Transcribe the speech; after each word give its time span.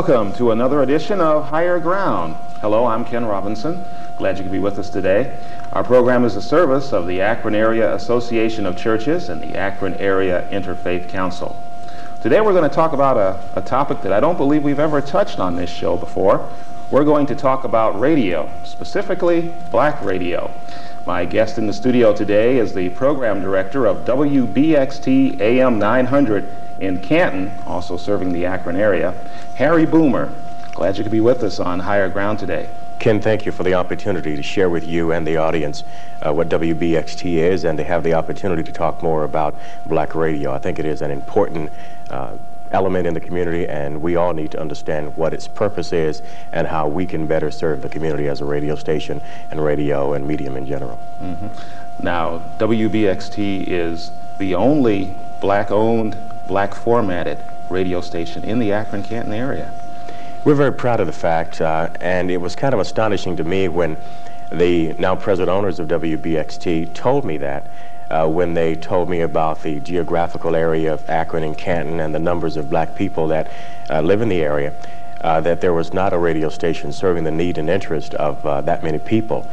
Welcome 0.00 0.32
to 0.36 0.52
another 0.52 0.82
edition 0.82 1.20
of 1.20 1.44
Higher 1.50 1.78
Ground. 1.78 2.34
Hello, 2.62 2.86
I'm 2.86 3.04
Ken 3.04 3.26
Robinson. 3.26 3.84
Glad 4.16 4.38
you 4.38 4.44
could 4.44 4.50
be 4.50 4.58
with 4.58 4.78
us 4.78 4.88
today. 4.88 5.36
Our 5.74 5.84
program 5.84 6.24
is 6.24 6.36
a 6.36 6.40
service 6.40 6.94
of 6.94 7.06
the 7.06 7.20
Akron 7.20 7.54
Area 7.54 7.94
Association 7.94 8.64
of 8.64 8.78
Churches 8.78 9.28
and 9.28 9.42
the 9.42 9.58
Akron 9.58 9.92
Area 9.96 10.48
Interfaith 10.50 11.10
Council. 11.10 11.54
Today 12.22 12.40
we're 12.40 12.54
going 12.54 12.68
to 12.68 12.74
talk 12.74 12.94
about 12.94 13.18
a, 13.18 13.58
a 13.58 13.60
topic 13.60 14.00
that 14.00 14.10
I 14.10 14.20
don't 14.20 14.38
believe 14.38 14.64
we've 14.64 14.80
ever 14.80 15.02
touched 15.02 15.38
on 15.38 15.54
this 15.54 15.68
show 15.68 15.98
before. 15.98 16.48
We're 16.90 17.04
going 17.04 17.26
to 17.26 17.36
talk 17.36 17.62
about 17.62 18.00
radio, 18.00 18.50
specifically 18.64 19.54
black 19.70 20.02
radio. 20.04 20.50
My 21.06 21.24
guest 21.24 21.56
in 21.56 21.68
the 21.68 21.72
studio 21.72 22.12
today 22.12 22.58
is 22.58 22.74
the 22.74 22.88
program 22.88 23.40
director 23.40 23.86
of 23.86 23.98
WBXT 23.98 25.40
AM 25.40 25.78
900 25.78 26.52
in 26.80 27.00
Canton, 27.00 27.52
also 27.64 27.96
serving 27.96 28.32
the 28.32 28.44
Akron 28.44 28.74
area, 28.74 29.14
Harry 29.54 29.86
Boomer. 29.86 30.32
Glad 30.72 30.98
you 30.98 31.04
could 31.04 31.12
be 31.12 31.20
with 31.20 31.44
us 31.44 31.60
on 31.60 31.78
Higher 31.78 32.08
Ground 32.08 32.40
today. 32.40 32.68
Ken, 32.98 33.20
thank 33.20 33.46
you 33.46 33.52
for 33.52 33.62
the 33.62 33.74
opportunity 33.74 34.34
to 34.34 34.42
share 34.42 34.68
with 34.68 34.84
you 34.84 35.12
and 35.12 35.24
the 35.24 35.36
audience 35.36 35.84
uh, 36.26 36.34
what 36.34 36.48
WBXT 36.48 37.34
is 37.34 37.62
and 37.62 37.78
to 37.78 37.84
have 37.84 38.02
the 38.02 38.14
opportunity 38.14 38.64
to 38.64 38.72
talk 38.72 39.00
more 39.00 39.22
about 39.22 39.54
black 39.86 40.16
radio. 40.16 40.52
I 40.52 40.58
think 40.58 40.80
it 40.80 40.86
is 40.86 41.02
an 41.02 41.12
important 41.12 41.70
uh, 42.10 42.32
element 42.72 43.06
in 43.06 43.14
the 43.14 43.20
community, 43.20 43.66
and 43.68 44.00
we 44.00 44.16
all 44.16 44.32
need 44.32 44.50
to 44.52 44.60
understand 44.60 45.16
what 45.16 45.34
its 45.34 45.48
purpose 45.48 45.92
is 45.92 46.22
and 46.52 46.66
how 46.66 46.88
we 46.88 47.06
can 47.06 47.26
better 47.26 47.50
serve 47.50 47.82
the 47.82 47.88
community 47.88 48.28
as 48.28 48.40
a 48.40 48.44
radio 48.44 48.74
station 48.74 49.20
and 49.50 49.62
radio 49.62 50.14
and 50.14 50.26
medium 50.26 50.56
in 50.56 50.66
general. 50.66 50.98
Mm 51.22 51.36
-hmm. 51.40 51.48
Now, 52.02 52.40
WBXT 52.58 53.64
is 53.66 54.10
the 54.38 54.54
only 54.54 55.14
black-owned 55.40 56.16
black 56.46 56.74
formatted 56.74 57.38
radio 57.70 58.00
station 58.00 58.44
in 58.44 58.58
the 58.58 58.72
Akron 58.72 59.02
Canton 59.02 59.32
area. 59.32 59.70
We're 60.44 60.54
very 60.54 60.72
proud 60.72 61.00
of 61.00 61.06
the 61.06 61.12
fact, 61.12 61.60
uh, 61.60 61.88
and 62.00 62.30
it 62.30 62.40
was 62.40 62.56
kind 62.56 62.74
of 62.74 62.80
astonishing 62.80 63.36
to 63.36 63.44
me 63.44 63.68
when 63.68 63.96
the 64.50 64.94
now 64.98 65.14
present 65.14 65.48
owners 65.48 65.78
of 65.78 65.88
WBXT 65.88 66.92
told 66.94 67.24
me 67.24 67.38
that. 67.38 67.66
Uh, 68.10 68.26
when 68.26 68.54
they 68.54 68.74
told 68.74 69.08
me 69.08 69.20
about 69.20 69.62
the 69.62 69.78
geographical 69.80 70.56
area 70.56 70.92
of 70.92 71.08
Akron 71.08 71.44
and 71.44 71.56
Canton 71.56 72.00
and 72.00 72.12
the 72.12 72.18
numbers 72.18 72.56
of 72.56 72.68
black 72.68 72.96
people 72.96 73.28
that 73.28 73.48
uh, 73.88 74.00
live 74.00 74.20
in 74.20 74.28
the 74.28 74.42
area, 74.42 74.72
uh, 75.20 75.40
that 75.40 75.60
there 75.60 75.72
was 75.72 75.92
not 75.92 76.12
a 76.12 76.18
radio 76.18 76.48
station 76.48 76.92
serving 76.92 77.24
the 77.24 77.30
need 77.30 77.56
and 77.56 77.70
interest 77.70 78.14
of 78.14 78.44
uh, 78.44 78.60
that 78.62 78.82
many 78.82 78.98
people. 78.98 79.46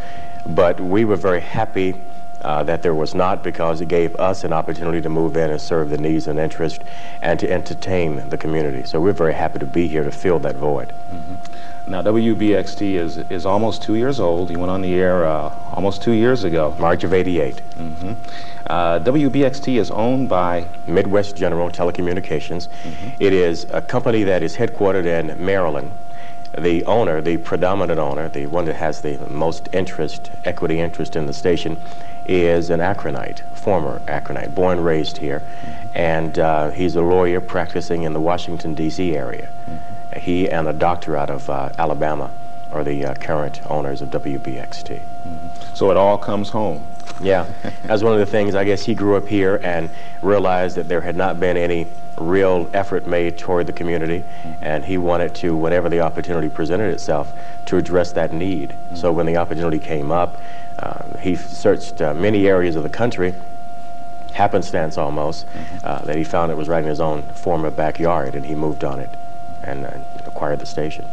But 0.46 0.80
we 0.80 1.06
were 1.06 1.18
very 1.18 1.42
happy 1.42 2.02
uh, 2.42 2.64
that 2.64 2.82
there 2.82 2.94
was 2.94 3.16
not 3.16 3.44
because 3.44 3.82
it 3.82 3.88
gave 3.88 4.16
us 4.18 4.44
an 4.44 4.54
opportunity 4.54 5.02
to 5.02 5.10
move 5.10 5.36
in 5.38 5.52
and 5.52 5.62
serve 5.62 5.90
the 5.90 5.98
needs 5.98 6.28
and 6.28 6.40
interest 6.40 6.82
and 7.22 7.40
to 7.40 7.52
entertain 7.52 8.30
the 8.30 8.38
community. 8.38 8.84
So 8.84 9.02
we're 9.02 9.14
very 9.14 9.34
happy 9.34 9.60
to 9.60 9.66
be 9.66 9.88
here 9.88 10.04
to 10.04 10.12
fill 10.12 10.40
that 10.40 10.56
void. 10.56 10.94
Mm 11.12 11.20
-hmm. 11.20 11.68
Now, 11.90 12.02
WBXT 12.02 12.82
is, 12.82 13.18
is 13.30 13.46
almost 13.46 13.82
two 13.82 13.96
years 13.96 14.20
old. 14.20 14.50
You 14.50 14.60
went 14.60 14.72
on 14.72 14.82
the 14.82 14.94
air 14.94 15.26
uh, 15.26 15.52
almost 15.74 16.02
two 16.02 16.12
years 16.12 16.44
ago. 16.44 16.74
March 16.80 17.06
of 17.06 17.14
88. 17.14 17.62
Mm 17.80 17.96
-hmm. 18.02 18.16
uh, 18.70 19.00
WBXT 19.04 19.68
is 19.68 19.92
owned 19.92 20.28
by? 20.28 20.66
Midwest 20.86 21.38
General 21.38 21.72
Telecommunications. 21.72 22.68
Mm 22.68 22.92
-hmm. 22.92 23.12
It 23.20 23.34
is 23.34 23.66
a 23.72 23.82
company 23.82 24.26
that 24.26 24.42
is 24.42 24.58
headquartered 24.58 25.06
in 25.20 25.45
Maryland 25.45 25.92
the 26.58 26.84
owner, 26.86 27.22
the 27.22 27.38
predominant 27.38 28.00
owner, 28.00 28.30
the 28.30 28.45
one 28.48 28.66
that 28.66 28.76
has 28.76 29.02
the 29.02 29.17
most 29.30 29.70
interest, 29.73 30.32
equity 30.45 30.80
interest 30.80 31.16
in 31.16 31.28
the 31.28 31.34
station, 31.34 31.78
is 32.27 32.70
an 32.70 32.80
Akronite, 32.80 33.42
former 33.54 33.99
Akronite, 34.08 34.54
born 34.54 34.83
raised 34.83 35.17
here, 35.17 35.42
and 35.95 36.38
uh, 36.39 36.70
he's 36.71 36.95
a 36.95 37.02
lawyer 37.02 37.42
practicing 37.42 38.04
in 38.04 38.14
the 38.14 38.20
Washington, 38.20 38.73
D.C. 38.73 39.15
area. 39.15 39.49
He 40.15 40.49
and 40.49 40.67
a 40.67 40.73
doctor 40.73 41.16
out 41.16 41.30
of 41.30 41.49
uh, 41.49 41.70
Alabama 41.77 42.32
are 42.71 42.83
the 42.83 43.05
uh, 43.05 43.14
current 43.16 43.61
owners 43.70 44.02
of 44.02 44.10
WBXT. 44.10 44.89
Mm 44.89 45.02
-hmm. 45.26 45.76
So 45.76 45.92
it 45.92 45.98
all 45.98 46.17
comes 46.17 46.49
home. 46.49 46.80
Yeah, 47.21 47.45
that's 47.87 48.04
one 48.04 48.14
of 48.14 48.20
the 48.20 48.37
things. 48.37 48.55
I 48.55 48.64
guess 48.64 48.86
he 48.86 48.93
grew 48.93 49.17
up 49.17 49.27
here 49.27 49.60
and 49.64 49.89
realized 50.21 50.76
that 50.76 50.87
there 50.87 51.02
had 51.02 51.16
not 51.16 51.39
been 51.39 51.58
any 51.58 51.87
real 52.17 52.70
effort 52.73 53.08
made 53.08 53.38
toward 53.38 53.67
the 53.67 53.73
community, 53.73 54.23
and 54.61 54.86
he 54.86 54.98
wanted 54.98 55.36
to, 55.36 55.55
whenever 55.55 55.89
the 55.89 56.02
opportunity 56.02 56.50
presented 56.50 56.92
itself, 56.92 57.33
to 57.66 57.78
address 57.78 58.11
that 58.14 58.33
need. 58.33 58.73
So 58.95 59.11
when 59.11 59.26
the 59.26 59.38
opportunity 59.38 59.80
came 59.80 60.11
up, 60.11 60.38
uh, 60.80 61.04
he 61.20 61.36
searched 61.36 62.02
uh, 62.02 62.14
many 62.14 62.48
areas 62.48 62.76
of 62.76 62.83
the 62.83 62.89
country, 62.89 63.33
happenstance 64.33 64.98
almost, 64.98 65.45
-hmm. 65.45 66.05
that 66.05 66.16
he 66.16 66.23
found 66.23 66.52
it 66.52 66.58
was 66.58 66.67
right 66.67 66.83
in 66.83 66.89
his 66.89 67.00
own 67.00 67.23
former 67.33 67.72
backyard, 67.72 68.36
and 68.36 68.45
he 68.45 68.55
moved 68.55 68.84
on 68.84 68.99
it 68.99 69.10
and 69.64 69.86
acquired 70.26 70.60
the 70.60 70.66
station. 70.66 71.05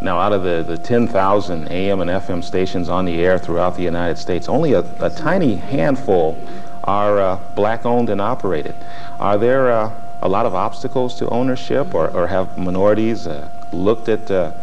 Now, 0.00 0.18
out 0.18 0.32
of 0.32 0.42
the, 0.42 0.62
the 0.62 0.76
10,000 0.76 1.70
AM 1.70 2.00
and 2.00 2.10
FM 2.10 2.42
stations 2.42 2.88
on 2.88 3.04
the 3.04 3.24
air 3.24 3.38
throughout 3.38 3.76
the 3.76 3.82
United 3.82 4.18
States, 4.18 4.48
only 4.48 4.74
a, 4.74 4.84
a 5.00 5.08
tiny 5.08 5.56
handful 5.56 6.36
are 6.84 7.20
uh, 7.20 7.38
black-owned 7.54 8.10
and 8.10 8.20
operated. 8.20 8.74
Are 9.18 9.38
there 9.38 9.72
uh, 9.72 9.90
a 10.22 10.28
lot 10.28 10.46
of 10.46 10.54
obstacles 10.54 11.14
to 11.16 11.28
ownership, 11.28 11.94
or, 11.94 12.08
or 12.10 12.26
have 12.26 12.56
minorities 12.56 13.26
uh, 13.26 13.48
looked 13.72 14.08
at 14.08 14.54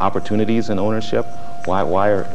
opportunities 0.00 0.70
in 0.70 0.78
ownership? 0.78 1.26
Why, 1.66 1.82
why 1.82 2.08
are 2.10 2.26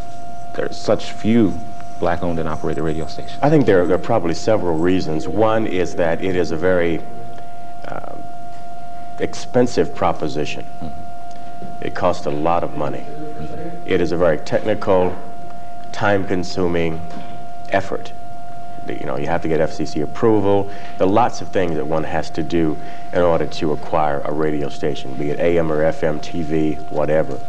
there 0.54 0.72
such 0.72 1.12
few 1.12 1.58
black-owned 2.00 2.40
and 2.40 2.50
operated 2.50 2.84
radio 2.84 3.06
stations? 3.06 3.38
I 3.42 3.50
think 3.50 3.66
there, 3.66 3.86
there, 3.86 3.96
are 3.96 4.00
probably 4.00 4.34
several 4.34 4.78
reasons. 4.78 5.28
One 5.28 5.68
is 5.68 5.96
that 5.96 6.24
it 6.24 6.36
is 6.36 6.52
a 6.52 6.58
very 6.58 7.02
uh, 7.88 8.16
expensive 9.20 9.96
proposition. 9.96 10.66
Mm 10.82 10.88
-hmm. 10.88 11.88
It 11.88 11.94
costs 11.96 12.28
a 12.28 12.32
lot 12.32 12.64
of 12.64 12.76
money. 12.76 13.06
Mm 13.06 13.48
-hmm. 13.48 13.94
It 13.94 14.02
is 14.02 14.12
a 14.12 14.18
very 14.18 14.38
technical, 14.38 15.14
time-consuming 15.92 17.00
effort. 17.70 18.14
You 18.88 19.06
know, 19.06 19.18
you 19.18 19.28
have 19.28 19.42
to 19.44 19.48
get 19.48 19.60
FCC 19.60 20.02
approval. 20.02 20.72
There 20.98 21.08
are 21.08 21.12
lots 21.12 21.42
of 21.42 21.50
things 21.50 21.76
that 21.76 21.86
one 21.86 22.04
has 22.04 22.30
to 22.32 22.44
do 22.44 22.78
in 23.14 23.22
order 23.22 23.46
to 23.46 23.74
acquire 23.74 24.22
a 24.26 24.34
radio 24.34 24.70
station, 24.70 25.14
be 25.14 25.30
it 25.30 25.40
AM 25.40 25.72
or 25.72 25.84
FM, 25.84 26.20
TV, 26.20 26.80
whatever. 26.90 27.40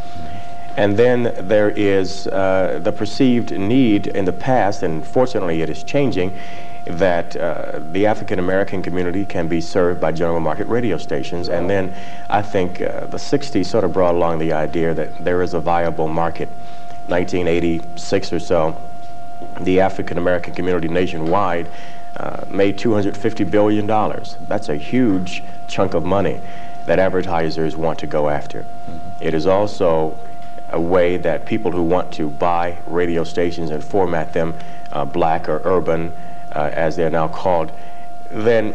And 0.75 0.97
then 0.97 1.35
there 1.47 1.69
is 1.69 2.27
uh, 2.27 2.79
the 2.81 2.91
perceived 2.91 3.51
need 3.51 4.07
in 4.07 4.25
the 4.25 4.33
past, 4.33 4.83
and 4.83 5.05
fortunately 5.05 5.61
it 5.61 5.69
is 5.69 5.83
changing, 5.83 6.37
that 6.85 7.35
uh, 7.35 7.79
the 7.91 8.05
African 8.05 8.39
American 8.39 8.81
community 8.81 9.25
can 9.25 9.47
be 9.47 9.61
served 9.61 10.01
by 10.01 10.11
general 10.11 10.39
market 10.39 10.67
radio 10.67 10.97
stations. 10.97 11.47
And 11.47 11.69
then 11.69 11.93
I 12.29 12.41
think 12.41 12.81
uh, 12.81 13.05
the 13.05 13.17
60s 13.17 13.65
sort 13.65 13.83
of 13.83 13.93
brought 13.93 14.15
along 14.15 14.39
the 14.39 14.53
idea 14.53 14.93
that 14.93 15.17
there 15.23 15.41
is 15.41 15.53
a 15.53 15.59
viable 15.59 16.07
market. 16.07 16.49
1986 17.07 18.33
or 18.33 18.39
so, 18.39 18.81
the 19.59 19.79
African 19.79 20.17
American 20.17 20.53
community 20.53 20.87
nationwide 20.87 21.67
uh, 22.17 22.45
made 22.47 22.77
$250 22.77 23.49
billion. 23.49 23.87
That's 24.47 24.69
a 24.69 24.75
huge 24.75 25.43
chunk 25.67 25.93
of 25.93 26.03
money 26.03 26.39
that 26.85 26.99
advertisers 26.99 27.75
want 27.75 27.99
to 27.99 28.07
go 28.07 28.29
after. 28.29 28.59
Mm 28.59 28.65
-hmm. 28.65 29.27
It 29.27 29.33
is 29.33 29.45
also 29.45 30.15
a 30.69 30.79
way 30.79 31.17
that 31.17 31.45
people 31.45 31.71
who 31.71 31.83
want 31.83 32.11
to 32.11 32.29
buy 32.29 32.77
radio 32.87 33.23
stations 33.23 33.71
and 33.71 33.83
format 33.83 34.33
them 34.33 34.53
uh, 34.91 35.05
black 35.05 35.49
or 35.49 35.61
urban, 35.63 36.11
uh, 36.55 36.85
as 36.85 36.95
they're 36.95 37.11
now 37.11 37.27
called, 37.27 37.71
then 38.43 38.73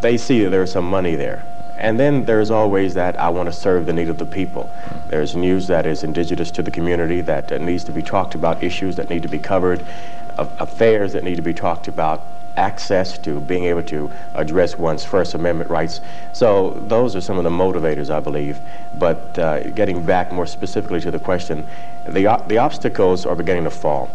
they 0.00 0.16
see 0.16 0.42
that 0.42 0.50
there's 0.50 0.72
some 0.72 0.86
money 0.86 1.16
there. 1.16 1.42
And 1.80 1.98
then 1.98 2.26
there's 2.26 2.50
always 2.50 2.94
that 2.94 3.18
I 3.18 3.30
want 3.30 3.48
to 3.48 3.52
serve 3.52 3.86
the 3.86 3.92
need 3.94 4.10
of 4.10 4.18
the 4.18 4.26
people. 4.26 4.68
There's 5.08 5.34
news 5.34 5.66
that 5.68 5.86
is 5.86 6.04
indigenous 6.04 6.50
to 6.52 6.62
the 6.62 6.70
community 6.70 7.22
that 7.22 7.50
uh, 7.50 7.58
needs 7.58 7.84
to 7.84 7.92
be 7.92 8.02
talked 8.02 8.34
about, 8.34 8.62
issues 8.62 8.96
that 8.96 9.08
need 9.08 9.22
to 9.22 9.28
be 9.28 9.38
covered, 9.38 9.84
affairs 10.36 11.14
that 11.14 11.24
need 11.24 11.36
to 11.36 11.42
be 11.42 11.54
talked 11.54 11.88
about, 11.88 12.22
access 12.56 13.16
to 13.18 13.40
being 13.40 13.64
able 13.64 13.82
to 13.84 14.10
address 14.34 14.76
one's 14.76 15.04
First 15.04 15.32
Amendment 15.32 15.70
rights. 15.70 16.02
So 16.34 16.72
those 16.86 17.16
are 17.16 17.20
some 17.22 17.38
of 17.38 17.44
the 17.44 17.50
motivators, 17.50 18.10
I 18.10 18.20
believe. 18.20 18.60
But 18.98 19.38
uh, 19.38 19.70
getting 19.70 20.04
back 20.04 20.32
more 20.32 20.46
specifically 20.46 21.00
to 21.00 21.10
the 21.10 21.18
question, 21.18 21.66
the, 22.04 22.42
the 22.46 22.58
obstacles 22.58 23.24
are 23.24 23.34
beginning 23.34 23.64
to 23.64 23.70
fall. 23.70 24.10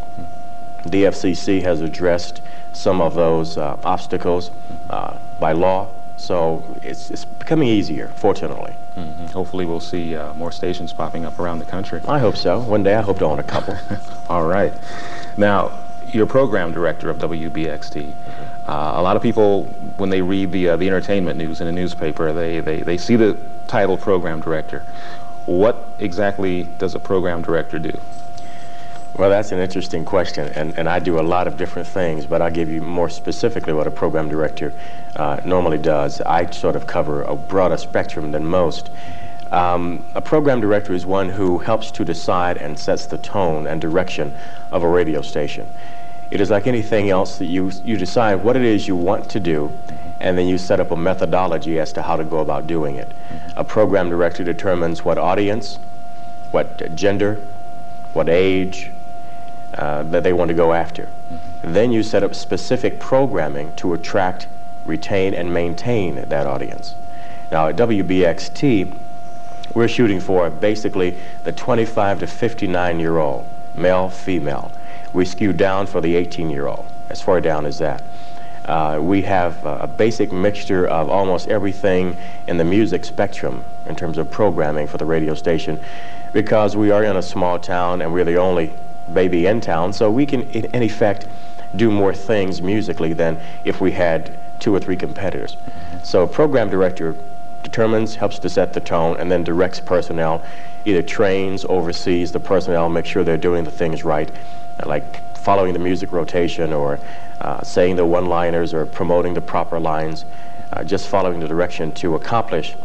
The 0.84 1.06
FCC 1.06 1.64
has 1.64 1.82
addressed 1.82 2.42
some 2.74 3.02
of 3.02 3.16
those 3.16 3.58
uh, 3.58 3.78
obstacles 3.84 4.52
uh, 4.92 5.18
by 5.40 5.54
law, 5.54 5.90
so 6.18 6.64
it's, 6.82 7.12
it's 7.12 7.26
becoming 7.26 7.68
easier, 7.68 8.12
fortunately. 8.16 8.74
Mm 8.96 9.04
-hmm. 9.04 9.34
Hopefully 9.34 9.66
we'll 9.66 9.88
see 9.94 10.16
uh, 10.16 10.34
more 10.38 10.52
stations 10.52 10.94
popping 10.94 11.26
up 11.26 11.40
around 11.40 11.60
the 11.60 11.72
country. 11.72 12.00
I 12.08 12.20
hope 12.20 12.38
so. 12.38 12.60
One 12.60 12.84
day 12.84 12.94
I 12.94 13.02
hope 13.02 13.20
to 13.20 13.26
own 13.26 13.40
a 13.40 13.44
couple. 13.44 13.76
All 14.30 14.48
right. 14.48 14.74
Now, 15.38 15.72
you're 16.14 16.26
program 16.26 16.72
director 16.72 17.10
of 17.10 17.18
WBXT. 17.18 17.98
Uh, 18.68 18.94
a 18.96 19.02
lot 19.02 19.16
of 19.16 19.22
people, 19.22 19.68
when 19.98 20.10
they 20.10 20.22
read 20.22 20.52
the, 20.52 20.70
uh, 20.70 20.78
the 20.78 20.88
entertainment 20.88 21.38
news 21.38 21.62
in 21.62 21.68
a 21.68 21.72
newspaper, 21.72 22.34
they, 22.34 22.62
they, 22.62 22.84
they 22.84 22.98
see 22.98 23.18
the 23.18 23.36
title 23.68 23.98
program 23.98 24.40
director. 24.40 24.82
What 25.46 25.76
exactly 26.00 26.64
does 26.80 26.96
a 26.96 27.00
program 27.00 27.42
director 27.42 27.80
do? 27.80 28.00
Well, 29.18 29.30
that's 29.30 29.54
an 29.54 29.60
interesting 29.60 30.04
question, 30.04 30.52
and, 30.56 30.78
and 30.78 30.90
I 30.90 31.00
do 31.00 31.18
a 31.18 31.24
lot 31.24 31.48
of 31.48 31.56
different 31.56 31.88
things, 31.88 32.26
but 32.26 32.42
I'll 32.42 32.52
give 32.52 32.70
you 32.70 32.82
more 32.82 33.08
specifically 33.08 33.72
what 33.72 33.88
a 33.88 33.92
program 33.92 34.28
director 34.28 34.74
uh, 35.16 35.40
normally 35.46 35.78
does. 35.78 36.20
I 36.20 36.52
sort 36.52 36.76
of 36.76 36.86
cover 36.86 37.24
a 37.24 37.34
broader 37.34 37.78
spectrum 37.78 38.34
than 38.34 38.46
most. 38.46 38.90
Um, 39.54 40.06
a 40.16 40.22
program 40.22 40.60
director 40.60 40.92
is 40.92 41.06
one 41.06 41.30
who 41.30 41.60
helps 41.60 41.92
to 41.92 42.04
decide 42.04 42.58
and 42.58 42.78
sets 42.78 43.06
the 43.06 43.18
tone 43.18 43.68
and 43.68 43.80
direction 43.80 44.36
of 44.74 44.84
a 44.84 44.88
radio 44.90 45.22
station. 45.22 45.70
It 46.30 46.42
is 46.42 46.50
like 46.50 46.68
anything 46.68 47.10
else 47.10 47.38
that 47.38 47.46
you, 47.46 47.72
you 47.86 47.96
decide 47.96 48.44
what 48.44 48.58
it 48.58 48.64
is 48.64 48.86
you 48.86 48.98
want 48.98 49.30
to 49.30 49.40
do, 49.40 49.72
and 50.20 50.38
then 50.38 50.46
you 50.46 50.58
set 50.58 50.82
up 50.82 50.92
a 50.92 50.98
methodology 50.98 51.80
as 51.80 51.94
to 51.94 52.02
how 52.02 52.18
to 52.18 52.26
go 52.26 52.40
about 52.40 52.68
doing 52.68 52.98
it. 52.98 53.14
A 53.56 53.64
program 53.64 54.10
director 54.10 54.44
determines 54.44 55.06
what 55.06 55.18
audience, 55.18 55.80
what 56.52 56.94
gender, 56.96 57.40
what 58.12 58.28
age 58.28 58.92
uh, 59.75 60.04
that 60.04 60.24
they 60.24 60.33
want 60.33 60.50
to 60.50 60.56
go 60.56 60.74
after. 60.74 61.10
Then 61.62 61.92
you 61.92 62.04
set 62.04 62.24
up 62.24 62.36
specific 62.36 63.00
programming 63.00 63.74
to 63.77 63.94
attract, 63.94 64.48
retain, 64.86 65.33
and 65.33 65.54
maintain 65.54 66.16
that 66.30 66.48
audience. 66.48 66.95
Now 67.51 67.68
at 67.68 67.75
WBXT, 67.75 68.98
we're 69.74 69.88
shooting 69.88 70.19
for 70.19 70.50
basically 70.50 71.18
the 71.44 71.51
25 71.51 72.19
to 72.19 72.27
59 72.27 73.00
year 73.00 73.18
old, 73.18 73.45
male, 73.75 74.10
female. 74.10 74.72
We 75.13 75.25
skew 75.25 75.54
down 75.54 75.88
for 75.88 76.01
the 76.01 76.16
18 76.16 76.50
year 76.50 76.68
old, 76.68 76.86
as 77.10 77.21
far 77.21 77.42
down 77.42 77.66
as 77.66 77.80
that. 77.80 78.04
Uh, 78.66 79.00
we 79.00 79.21
have 79.21 79.63
uh, 79.66 79.80
a 79.81 79.88
basic 79.88 80.31
mixture 80.31 80.88
of 80.88 81.10
almost 81.10 81.48
everything 81.50 82.18
in 82.48 82.57
the 82.57 82.63
music 82.63 83.06
spectrum 83.06 83.63
in 83.86 83.95
terms 83.95 84.18
of 84.18 84.31
programming 84.31 84.88
for 84.88 84.98
the 84.98 85.06
radio 85.06 85.36
station 85.36 85.80
because 86.33 86.75
we 86.75 86.89
are 86.89 87.04
in 87.04 87.16
a 87.16 87.21
small 87.21 87.60
town 87.60 88.01
and 88.01 88.12
we're 88.12 88.25
the 88.25 88.38
only 88.38 88.74
baby 89.13 89.46
in 89.46 89.62
town, 89.62 89.94
so 89.94 90.12
we 90.12 90.25
can, 90.25 90.44
in, 90.52 90.66
in 90.66 90.84
effect, 90.84 91.28
do 91.75 91.92
more 91.92 92.13
things 92.13 92.62
musically 92.62 93.13
than 93.13 93.40
if 93.63 93.81
we 93.81 93.92
had 93.92 94.38
two 94.60 94.74
or 94.74 94.80
three 94.80 94.96
competitors. 94.96 95.57
So 96.04 96.24
a 96.24 96.28
program 96.28 96.69
director 96.69 97.16
determines, 97.63 98.16
helps 98.16 98.40
to 98.40 98.50
set 98.50 98.74
the 98.74 98.80
tone, 98.80 99.18
and 99.19 99.31
then 99.31 99.44
directs 99.44 99.80
personnel, 99.80 100.44
either 100.86 101.02
trains, 101.02 101.66
oversees 101.66 102.31
the 102.31 102.40
personnel, 102.40 102.90
make 102.90 103.06
sure 103.06 103.24
they're 103.24 103.38
doing 103.38 103.63
the 103.63 103.72
things 103.72 104.04
right, 104.04 104.31
like 104.86 105.22
following 105.34 105.74
the 105.74 105.80
music 105.80 106.12
rotation 106.12 106.74
or 106.74 107.00
uh, 107.42 107.62
saying 107.63 107.96
the 107.96 108.06
one-liners 108.06 108.74
or 108.74 108.86
promoting 108.86 109.34
the 109.34 109.42
proper 109.42 109.80
lines, 109.80 110.25
uh, 110.74 110.84
just 110.84 111.07
following 111.07 111.40
the 111.40 111.48
direction 111.48 111.92
to 111.92 112.16
accomplish 112.16 112.75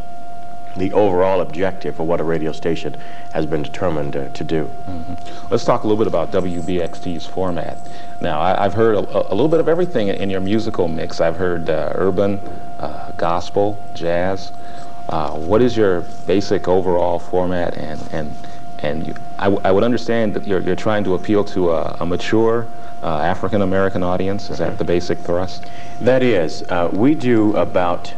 the 0.76 0.92
overall 0.92 1.40
objective 1.40 1.98
of 2.00 2.06
what 2.06 2.20
a 2.20 2.24
radio 2.24 2.52
station 2.52 2.96
has 3.32 3.46
been 3.46 3.62
determined 3.62 4.16
uh, 4.16 4.28
to 4.32 4.44
do. 4.44 4.68
Mm 4.86 5.04
-hmm. 5.04 5.50
Let's 5.50 5.64
talk 5.64 5.84
a 5.84 5.88
little 5.88 6.04
bit 6.04 6.14
about 6.14 6.30
WBXT's 6.30 7.26
format. 7.26 7.76
Now, 8.20 8.40
I, 8.40 8.62
have 8.62 8.74
heard 8.74 8.96
a, 8.96 9.32
a, 9.32 9.34
little 9.34 9.48
bit 9.48 9.60
of 9.60 9.68
everything 9.68 10.08
in 10.08 10.30
your 10.30 10.42
musical 10.42 10.88
mix. 10.88 11.20
I've 11.20 11.38
heard 11.38 11.70
uh, 11.70 12.06
urban, 12.06 12.38
uh, 12.80 12.88
gospel, 13.16 13.76
jazz. 13.94 14.52
Uh, 15.08 15.30
what 15.48 15.60
is 15.62 15.76
your 15.76 16.04
basic 16.26 16.68
overall 16.68 17.18
format? 17.18 17.76
And 17.76 18.00
and 18.12 18.30
and 18.82 19.06
you, 19.06 19.14
I, 19.38 19.46
I 19.68 19.70
would 19.72 19.84
understand 19.84 20.34
that 20.34 20.46
you're, 20.46 20.62
you're 20.62 20.82
trying 20.82 21.04
to 21.04 21.14
appeal 21.14 21.44
to 21.44 21.70
a, 21.70 21.96
a 22.00 22.06
mature 22.06 22.66
uh, 23.02 23.18
African 23.18 23.62
American 23.62 24.02
audience. 24.02 24.50
Is 24.50 24.58
that 24.58 24.78
the 24.78 24.84
basic 24.84 25.18
thrust? 25.18 25.64
That 26.00 26.22
is. 26.22 26.62
Uh, 26.68 26.88
we 26.92 27.14
do 27.14 27.56
about 27.56 28.12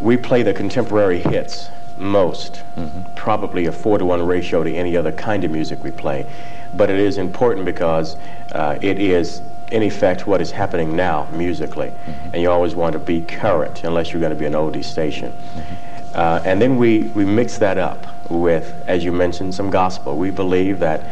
we 0.00 0.16
play 0.16 0.42
the 0.42 0.54
contemporary 0.54 1.20
hits 1.20 1.70
most, 1.98 2.62
mm-hmm. 2.76 3.02
probably 3.14 3.66
a 3.66 3.72
four 3.72 3.98
to 3.98 4.04
one 4.04 4.24
ratio 4.24 4.64
to 4.64 4.74
any 4.74 4.96
other 4.96 5.12
kind 5.12 5.44
of 5.44 5.50
music 5.50 5.84
we 5.84 5.90
play. 5.90 6.26
But 6.74 6.88
it 6.88 6.98
is 6.98 7.18
important 7.18 7.66
because 7.66 8.16
uh, 8.52 8.78
it 8.80 8.98
is, 8.98 9.42
in 9.70 9.82
effect, 9.82 10.26
what 10.26 10.40
is 10.40 10.50
happening 10.50 10.96
now 10.96 11.28
musically. 11.32 11.88
Mm-hmm. 11.88 12.30
And 12.32 12.42
you 12.42 12.50
always 12.50 12.74
want 12.74 12.94
to 12.94 12.98
be 12.98 13.20
current 13.20 13.84
unless 13.84 14.12
you're 14.12 14.20
going 14.20 14.32
to 14.32 14.38
be 14.38 14.46
an 14.46 14.54
oldie 14.54 14.84
station. 14.84 15.32
Mm-hmm. 15.32 15.74
Uh, 16.14 16.42
and 16.44 16.60
then 16.60 16.76
we, 16.76 17.02
we 17.08 17.24
mix 17.24 17.58
that 17.58 17.78
up 17.78 18.06
with, 18.30 18.82
as 18.88 19.04
you 19.04 19.12
mentioned, 19.12 19.54
some 19.54 19.70
gospel. 19.70 20.16
We 20.16 20.30
believe 20.30 20.78
that 20.78 21.04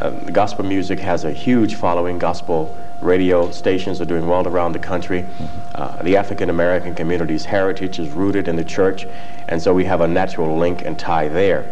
uh, 0.00 0.10
gospel 0.10 0.64
music 0.64 1.00
has 1.00 1.24
a 1.24 1.32
huge 1.32 1.74
following. 1.74 2.18
Gospel 2.18 2.74
radio 3.00 3.50
stations 3.50 4.00
are 4.00 4.04
doing 4.04 4.26
well 4.26 4.46
around 4.46 4.72
the 4.72 4.78
country. 4.78 5.26
Uh, 5.74 6.02
the 6.02 6.16
African 6.16 6.50
American 6.50 6.94
community's 6.94 7.44
heritage 7.44 7.98
is 7.98 8.10
rooted 8.10 8.48
in 8.48 8.56
the 8.56 8.64
church, 8.64 9.06
and 9.48 9.62
so 9.62 9.72
we 9.72 9.84
have 9.84 10.00
a 10.00 10.08
natural 10.08 10.56
link 10.56 10.82
and 10.84 10.98
tie 10.98 11.28
there. 11.28 11.64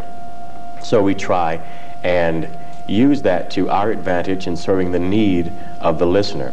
So 0.81 1.03
we 1.03 1.15
try 1.15 1.61
and 2.05 2.49
use 2.87 3.23
that 3.23 3.51
to 3.51 3.69
our 3.69 3.91
advantage 3.91 4.47
in 4.47 4.57
serving 4.57 4.93
the 4.93 4.99
need 4.99 5.53
of 5.81 5.99
the 5.99 6.07
listener. 6.07 6.53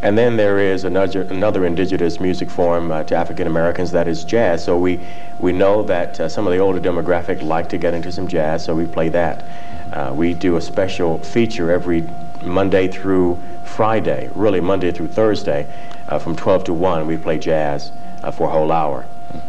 And 0.00 0.16
then 0.16 0.36
there 0.36 0.58
is 0.58 0.84
another, 0.84 1.22
another 1.22 1.66
indigenous 1.66 2.20
music 2.20 2.50
form 2.50 2.92
uh, 2.92 3.02
to 3.04 3.16
African 3.16 3.48
Americans 3.48 3.90
that 3.90 4.06
is 4.06 4.24
jazz. 4.24 4.64
So 4.64 4.78
we, 4.78 5.00
we 5.40 5.52
know 5.52 5.82
that 5.82 6.20
uh, 6.20 6.28
some 6.28 6.46
of 6.46 6.52
the 6.52 6.60
older 6.60 6.80
demographic 6.80 7.42
like 7.42 7.68
to 7.70 7.78
get 7.78 7.94
into 7.94 8.12
some 8.12 8.28
jazz, 8.28 8.64
so 8.64 8.74
we 8.76 8.86
play 8.86 9.08
that. 9.08 9.44
Uh, 9.92 10.12
we 10.14 10.34
do 10.34 10.56
a 10.56 10.60
special 10.60 11.18
feature 11.18 11.72
every 11.72 12.08
Monday 12.42 12.88
through 12.88 13.40
Friday, 13.64 14.30
really 14.34 14.60
Monday 14.60 14.90
through 14.90 15.08
Thursday, 15.08 15.66
uh, 16.08 16.18
from 16.18 16.34
12 16.34 16.64
to 16.64 16.74
1, 16.74 17.06
we 17.06 17.16
play 17.16 17.38
jazz 17.38 17.92
uh, 18.22 18.30
for 18.30 18.48
a 18.48 18.50
whole 18.50 18.72
hour. 18.72 19.06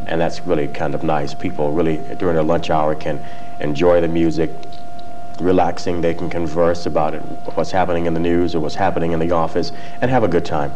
And 0.08 0.20
that's 0.20 0.46
really 0.46 0.68
kind 0.68 0.94
of 0.94 1.04
nice. 1.04 1.34
People 1.34 1.72
really, 1.72 1.98
during 2.16 2.36
their 2.36 2.44
lunch 2.44 2.70
hour, 2.70 2.96
can 2.96 3.24
enjoy 3.60 4.02
the 4.02 4.08
music, 4.08 4.52
relaxing. 5.40 6.02
They 6.02 6.14
can 6.14 6.30
converse 6.30 6.86
about 6.86 7.14
it, 7.14 7.22
what's 7.56 7.72
happening 7.72 8.06
in 8.06 8.14
the 8.14 8.20
news 8.20 8.56
or 8.56 8.60
what's 8.60 8.76
happening 8.76 9.14
in 9.14 9.20
the 9.20 9.32
office, 9.32 9.72
and 10.02 10.12
have 10.12 10.24
a 10.24 10.28
good 10.28 10.46
time. 10.46 10.74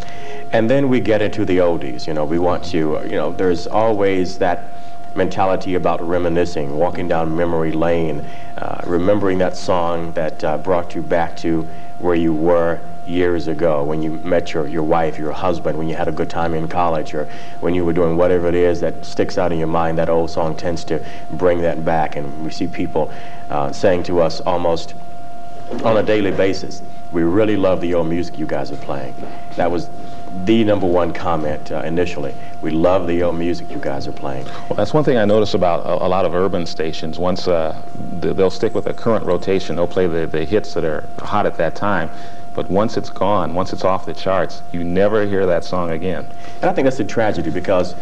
And 0.51 0.69
then 0.69 0.88
we 0.88 1.00
get 1.00 1.21
into 1.21 1.44
the 1.45 1.57
oldies. 1.57 2.07
You 2.07 2.13
know, 2.13 2.25
we 2.25 2.39
want 2.39 2.63
to, 2.66 3.01
you 3.04 3.16
know, 3.16 3.31
there's 3.33 3.68
always 3.68 4.38
that 4.38 4.69
mentality 5.16 5.75
about 5.75 6.01
reminiscing, 6.01 6.75
walking 6.75 7.07
down 7.07 7.36
memory 7.36 7.71
lane, 7.71 8.25
uh, 8.57 8.81
remembering 8.86 9.38
that 9.39 9.56
song 9.56 10.12
that 10.13 10.44
uh, 10.44 10.57
brought 10.57 10.95
you 10.95 11.01
back 11.01 11.38
to 11.38 11.68
where 12.03 12.15
you 12.15 12.33
were 12.33 12.81
years 13.06 13.47
ago 13.47 13.81
when 13.83 14.01
you 14.01 14.11
met 14.11 14.54
your, 14.54 14.68
your 14.68 14.83
wife, 14.83 15.18
your 15.18 15.31
husband, 15.31 15.78
when 15.78 15.87
you 15.87 15.95
had 15.95 16.09
a 16.09 16.11
good 16.11 16.30
time 16.30 16.54
in 16.54 16.68
college, 16.68 17.13
or 17.13 17.30
when 17.61 17.73
you 17.73 17.85
were 17.85 17.94
doing 17.94 18.18
whatever 18.18 18.47
it 18.47 18.56
is 18.56 18.81
that 18.81 19.06
sticks 19.06 19.37
out 19.37 19.54
in 19.54 19.57
your 19.57 19.68
mind, 19.68 19.97
that 19.97 20.09
old 20.09 20.30
song 20.30 20.56
tends 20.56 20.83
to 20.83 21.04
bring 21.31 21.61
that 21.61 21.85
back. 21.85 22.18
And 22.18 22.44
we 22.44 22.51
see 22.51 22.68
people 22.68 23.09
uh, 23.49 23.71
saying 23.71 24.04
to 24.04 24.19
us 24.19 24.42
almost 24.42 24.95
on 25.85 25.95
a 25.95 26.04
daily 26.04 26.31
basis, 26.31 26.83
we 27.13 27.23
really 27.23 27.56
love 27.56 27.80
the 27.80 27.94
old 27.94 28.07
music 28.07 28.37
you 28.37 28.47
guys 28.47 28.69
are 28.69 28.78
playing. 28.78 29.16
That 29.56 29.71
was 29.71 29.89
the 30.45 30.63
number 30.63 30.87
one 30.87 31.13
comment 31.13 31.71
uh, 31.71 31.81
initially. 31.85 32.33
We 32.61 32.71
love 32.71 33.07
the 33.07 33.23
old 33.23 33.35
music 33.35 33.69
you 33.69 33.80
guys 33.80 34.07
are 34.07 34.11
playing. 34.11 34.45
Well, 34.45 34.75
that's 34.75 34.94
one 34.94 35.04
thing 35.04 35.18
I 35.18 35.25
notice 35.25 35.54
about 35.54 35.85
a, 35.85 36.06
a 36.06 36.07
lot 36.07 36.25
of 36.25 36.33
urban 36.33 36.66
stations. 36.66 37.19
Once 37.19 37.47
uh, 37.47 37.80
they'll 38.19 38.49
stick 38.49 38.73
with 38.73 38.87
a 38.87 38.94
current 38.94 39.25
rotation, 39.25 39.75
they'll 39.75 39.87
play 39.87 40.07
the, 40.07 40.25
the 40.25 40.44
hits 40.44 40.73
that 40.73 40.83
are 40.83 41.07
hot 41.19 41.45
at 41.45 41.57
that 41.57 41.75
time. 41.75 42.09
But 42.54 42.69
once 42.69 42.97
it's 42.97 43.09
gone, 43.09 43.54
once 43.54 43.73
it's 43.73 43.83
off 43.83 44.06
the 44.06 44.13
charts, 44.13 44.61
you 44.71 44.83
never 44.83 45.25
hear 45.25 45.45
that 45.45 45.63
song 45.63 45.92
again. 45.92 46.25
And 46.61 46.69
I 46.69 46.73
think 46.73 46.85
that's 46.85 46.99
a 46.99 47.04
tragedy 47.04 47.49
because 47.49 47.95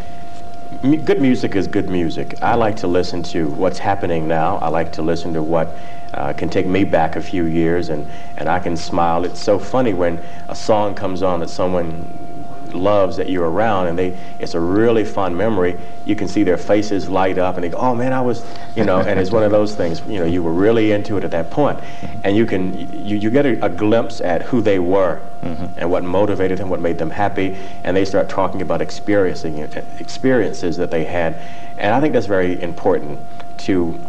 good 0.79 1.21
music 1.21 1.55
is 1.55 1.67
good 1.67 1.89
music. 1.89 2.41
I 2.41 2.55
like 2.55 2.77
to 2.77 2.87
listen 2.87 3.23
to 3.23 3.49
what's 3.49 3.79
happening 3.79 4.27
now. 4.27 4.57
I 4.57 4.69
like 4.69 4.93
to 4.93 5.01
listen 5.01 5.33
to 5.33 5.43
what 5.43 5.77
uh, 6.13 6.33
can 6.33 6.49
take 6.49 6.65
me 6.65 6.83
back 6.83 7.15
a 7.15 7.21
few 7.21 7.45
years 7.45 7.89
and, 7.89 8.07
and 8.37 8.47
I 8.47 8.59
can 8.59 8.77
smile. 8.77 9.25
It's 9.25 9.39
so 9.39 9.59
funny 9.59 9.93
when 9.93 10.21
a 10.47 10.55
song 10.55 10.95
comes 10.95 11.23
on 11.23 11.41
that 11.41 11.49
someone 11.49 12.30
loves 12.73 13.17
that 13.17 13.29
you're 13.29 13.49
around 13.49 13.87
and 13.87 13.97
they 13.97 14.17
it's 14.39 14.53
a 14.53 14.59
really 14.59 15.03
fun 15.03 15.35
memory 15.35 15.77
you 16.05 16.15
can 16.15 16.27
see 16.27 16.43
their 16.43 16.57
faces 16.57 17.09
light 17.09 17.37
up 17.37 17.55
and 17.55 17.63
they 17.63 17.69
go 17.69 17.77
oh 17.77 17.95
man 17.95 18.13
i 18.13 18.21
was 18.21 18.45
you 18.75 18.83
know 18.83 18.99
and 18.99 19.19
it's 19.19 19.31
one 19.31 19.43
of 19.43 19.51
those 19.51 19.75
things 19.75 20.01
you 20.07 20.19
know 20.19 20.25
you 20.25 20.41
were 20.41 20.53
really 20.53 20.91
into 20.91 21.17
it 21.17 21.23
at 21.23 21.31
that 21.31 21.49
point 21.49 21.79
and 22.23 22.35
you 22.35 22.45
can 22.45 23.05
you, 23.05 23.17
you 23.17 23.29
get 23.29 23.45
a, 23.45 23.65
a 23.65 23.69
glimpse 23.69 24.21
at 24.21 24.41
who 24.43 24.61
they 24.61 24.79
were 24.79 25.21
mm-hmm. 25.41 25.65
and 25.77 25.89
what 25.89 26.03
motivated 26.03 26.57
them 26.57 26.69
what 26.69 26.79
made 26.79 26.97
them 26.97 27.09
happy 27.09 27.57
and 27.83 27.95
they 27.95 28.05
start 28.05 28.29
talking 28.29 28.61
about 28.61 28.81
experiencing 28.81 29.59
experiences 29.99 30.77
that 30.77 30.91
they 30.91 31.03
had 31.03 31.39
and 31.77 31.93
i 31.93 31.99
think 31.99 32.13
that's 32.13 32.27
very 32.27 32.61
important 32.61 33.19
to 33.57 33.99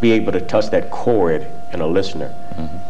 be 0.00 0.12
able 0.12 0.32
to 0.32 0.40
touch 0.40 0.70
that 0.70 0.90
chord 0.90 1.46
in 1.72 1.80
a 1.80 1.86
listener. 1.86 2.32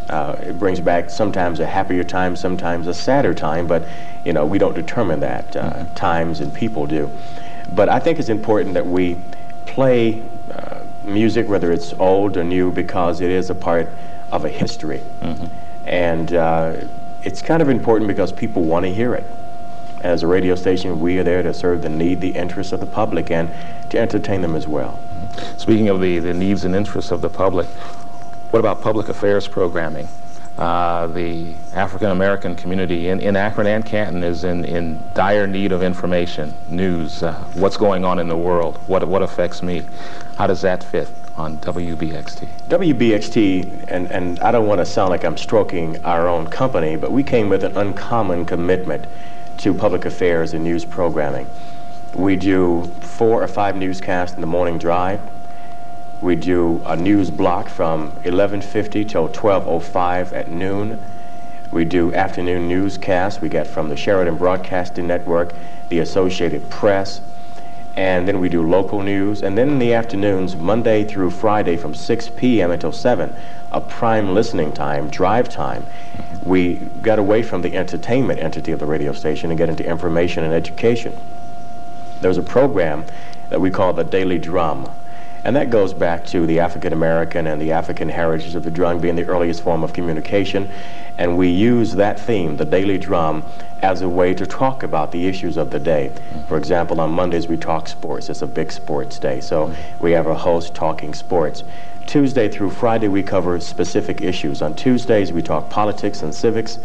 Mm-hmm. 0.09 0.47
Uh, 0.47 0.49
it 0.49 0.59
brings 0.59 0.81
back 0.81 1.11
sometimes 1.11 1.61
a 1.61 1.67
happier 1.67 2.05
time, 2.05 2.37
sometimes 2.37 2.87
a 2.87 2.95
sadder 2.95 3.35
time, 3.35 3.67
but 3.67 3.85
you 4.25 4.33
know 4.33 4.47
we 4.47 4.59
don't 4.59 4.75
determine 4.75 5.21
that. 5.21 5.57
Uh, 5.57 5.71
mm-hmm. 5.71 5.95
Times 5.95 6.41
and 6.41 6.53
people 6.53 6.87
do. 6.87 7.11
But 7.75 7.89
I 7.89 7.99
think 7.99 8.19
it's 8.19 8.31
important 8.31 8.75
that 8.75 8.87
we 8.87 9.19
play 9.67 10.23
uh, 10.51 10.81
music, 11.05 11.49
whether 11.49 11.73
it's 11.73 11.93
old 11.95 12.37
or 12.37 12.45
new, 12.45 12.73
because 12.73 13.21
it 13.21 13.31
is 13.31 13.51
a 13.51 13.55
part 13.55 13.91
of 14.33 14.45
a 14.45 14.49
history, 14.49 15.03
mm-hmm. 15.21 15.47
and 15.87 16.33
uh, 16.33 16.77
it's 17.23 17.43
kind 17.43 17.63
of 17.63 17.69
important 17.69 18.09
because 18.09 18.33
people 18.33 18.63
want 18.63 18.85
to 18.85 18.93
hear 18.93 19.15
it. 19.15 19.25
As 20.01 20.23
a 20.23 20.29
radio 20.29 20.55
station, 20.55 21.01
we 21.01 21.19
are 21.19 21.25
there 21.25 21.43
to 21.43 21.53
serve 21.53 21.83
the 21.83 21.89
need, 21.89 22.21
the 22.21 22.31
interests 22.31 22.73
of 22.73 22.79
the 22.79 22.87
public, 22.87 23.33
and 23.33 23.51
to 23.91 23.99
entertain 23.99 24.43
them 24.43 24.55
as 24.55 24.69
well. 24.69 24.99
Speaking 25.57 25.89
of 25.89 26.01
the, 26.01 26.21
the 26.21 26.33
needs 26.33 26.65
and 26.65 26.75
interests 26.75 27.11
of 27.11 27.21
the 27.21 27.29
public, 27.29 27.67
what 28.51 28.61
about 28.61 28.81
public 28.81 29.09
affairs 29.09 29.47
programming? 29.47 30.09
Uh, 30.57 31.07
the 31.09 31.55
African 31.75 32.11
American 32.11 32.57
community 32.57 33.11
in, 33.11 33.21
in 33.21 33.37
Akron 33.37 33.69
and 33.69 33.85
Canton 33.85 34.25
is 34.25 34.43
in, 34.43 34.65
in 34.65 35.01
dire 35.15 35.47
need 35.47 35.71
of 35.71 35.85
information, 35.85 36.53
news, 36.69 37.23
uh, 37.23 37.35
what's 37.55 37.77
going 37.77 38.05
on 38.05 38.19
in 38.19 38.27
the 38.27 38.37
world, 38.37 38.77
what, 38.89 39.07
what 39.07 39.23
affects 39.23 39.63
me. 39.63 39.83
How 40.37 40.49
does 40.49 40.63
that 40.63 40.83
fit 40.83 41.09
on 41.37 41.59
WBXT? 41.59 42.49
WBXT, 42.69 43.85
and, 43.87 44.11
and 44.11 44.41
I 44.41 44.51
don't 44.51 44.67
want 44.67 44.81
to 44.81 44.87
sound 44.87 45.11
like 45.11 45.25
I'm 45.25 45.37
stroking 45.37 46.05
our 46.05 46.27
own 46.27 46.49
company, 46.49 46.97
but 46.97 47.13
we 47.13 47.23
came 47.23 47.49
with 47.49 47.63
an 47.63 47.77
uncommon 47.77 48.45
commitment 48.45 49.07
to 49.59 49.73
public 49.73 50.07
affairs 50.07 50.55
and 50.55 50.65
news 50.65 50.85
programming. 50.85 51.49
We 52.15 52.35
do 52.35 52.87
four 53.01 53.43
or 53.43 53.49
five 53.49 53.77
newscasts 53.77 54.35
in 54.35 54.41
the 54.41 54.47
morning 54.49 54.79
drive. 54.79 55.21
We 56.21 56.35
do 56.35 56.83
a 56.85 56.97
news 56.97 57.31
block 57.31 57.69
from 57.69 58.11
11.50 58.25 59.09
till 59.09 59.29
12.05 59.29 60.33
at 60.33 60.51
noon. 60.51 61.01
We 61.71 61.85
do 61.85 62.13
afternoon 62.13 62.67
newscasts 62.67 63.41
we 63.41 63.49
get 63.49 63.69
from 63.69 63.89
the 63.89 63.97
Sheridan 63.97 64.37
Broadcasting 64.37 65.07
Network, 65.07 65.55
the 65.91 66.01
Associated 66.01 66.69
Press, 66.71 67.21
and 67.95 68.27
then 68.27 68.41
we 68.41 68.49
do 68.49 68.69
local 68.69 69.01
news. 69.01 69.43
And 69.43 69.57
then 69.57 69.69
in 69.69 69.79
the 69.79 69.95
afternoons, 69.95 70.57
Monday 70.57 71.05
through 71.05 71.31
Friday 71.31 71.77
from 71.77 71.95
6 71.95 72.31
p.m. 72.37 72.73
until 72.73 72.91
7, 72.91 73.33
a 73.71 73.81
prime 73.81 74.35
listening 74.35 74.73
time, 74.73 75.11
drive 75.11 75.49
time. 75.49 75.87
We 76.43 76.77
got 77.01 77.21
away 77.21 77.45
from 77.45 77.63
the 77.63 77.77
entertainment 77.77 78.41
entity 78.41 78.73
of 78.73 78.81
the 78.81 78.87
radio 78.87 79.13
station 79.13 79.51
and 79.51 79.59
get 79.59 79.69
into 79.69 79.87
information 79.87 80.43
and 80.43 80.53
education. 80.53 81.17
There's 82.21 82.39
a 82.39 82.43
program 82.43 83.05
that 83.51 83.61
we 83.61 83.71
call 83.71 83.93
the 83.93 84.05
Daily 84.05 84.39
Drum. 84.39 84.91
And 85.45 85.55
that 85.57 85.71
goes 85.71 85.95
back 85.95 86.27
to 86.27 86.47
the 86.47 86.61
African 86.61 86.93
American 86.93 87.47
and 87.47 87.61
the 87.61 87.73
African 87.73 88.09
heritage 88.09 88.55
of 88.55 88.65
the 88.65 88.71
drum 88.71 89.01
being 89.01 89.17
the 89.17 89.27
earliest 89.27 89.63
form 89.63 89.85
of 89.85 89.93
communication. 89.93 90.71
And 91.17 91.37
we 91.37 91.49
use 91.49 91.95
that 91.95 92.21
theme, 92.21 92.57
the 92.57 92.65
daily 92.65 92.99
drum, 92.99 93.45
as 93.83 94.03
a 94.03 94.09
way 94.09 94.35
to 94.35 94.47
talk 94.47 94.83
about 94.83 95.13
the 95.13 95.27
issues 95.27 95.57
of 95.57 95.71
the 95.71 95.79
day. 95.79 96.13
For 96.49 96.59
example, 96.59 97.01
on 97.01 97.11
Mondays 97.11 97.49
we 97.49 97.57
talk 97.57 97.89
sports. 97.89 98.29
It's 98.29 98.43
a 98.43 98.47
big 98.47 98.73
sports 98.73 99.19
day. 99.19 99.41
So 99.41 99.73
we 100.01 100.13
have 100.13 100.27
a 100.27 100.35
host 100.35 100.75
talking 100.75 101.15
sports. 101.15 101.63
Tuesday 102.07 102.49
through 102.49 102.71
Friday 102.71 103.09
we 103.09 103.23
cover 103.23 103.61
specific 103.61 104.21
issues. 104.23 104.63
On 104.63 104.75
Tuesdays 104.75 105.33
we 105.33 105.43
talk 105.43 105.69
politics 105.71 106.23
and 106.23 106.35
civics. 106.35 106.79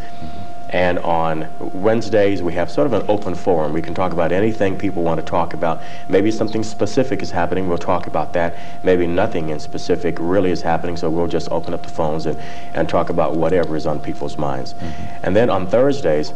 And 0.73 0.97
on 0.99 1.47
Wednesdays, 1.59 2.41
we 2.41 2.53
have 2.53 2.69
sort 2.69 2.87
of 2.87 2.93
an 2.93 3.05
open 3.07 3.35
forum. 3.35 3.73
We 3.73 3.81
can 3.81 3.93
talk 3.93 4.11
about 4.11 4.31
anything 4.31 4.75
people 4.75 5.03
want 5.03 5.19
to 5.19 5.25
talk 5.25 5.53
about. 5.53 5.81
Maybe 6.09 6.31
something 6.31 6.63
specific 6.63 7.21
is 7.21 7.29
happening, 7.29 7.69
we'll 7.69 7.77
talk 7.77 8.07
about 8.07 8.33
that. 8.33 8.55
Maybe 8.81 9.05
nothing 9.05 9.49
in 9.49 9.59
specific 9.59 10.17
really 10.19 10.49
is 10.49 10.63
happening, 10.63 10.97
so 10.97 11.11
we'll 11.11 11.27
just 11.27 11.49
open 11.51 11.75
up 11.75 11.83
the 11.83 11.89
phones 11.89 12.25
and, 12.25 12.39
and 12.73 12.89
talk 12.89 13.11
about 13.11 13.35
whatever 13.35 13.75
is 13.75 13.85
on 13.85 13.99
people's 13.99 14.37
minds. 14.37 14.73
Mm-hmm. 14.73 15.25
And 15.25 15.35
then 15.35 15.51
on 15.51 15.67
Thursdays, 15.67 16.33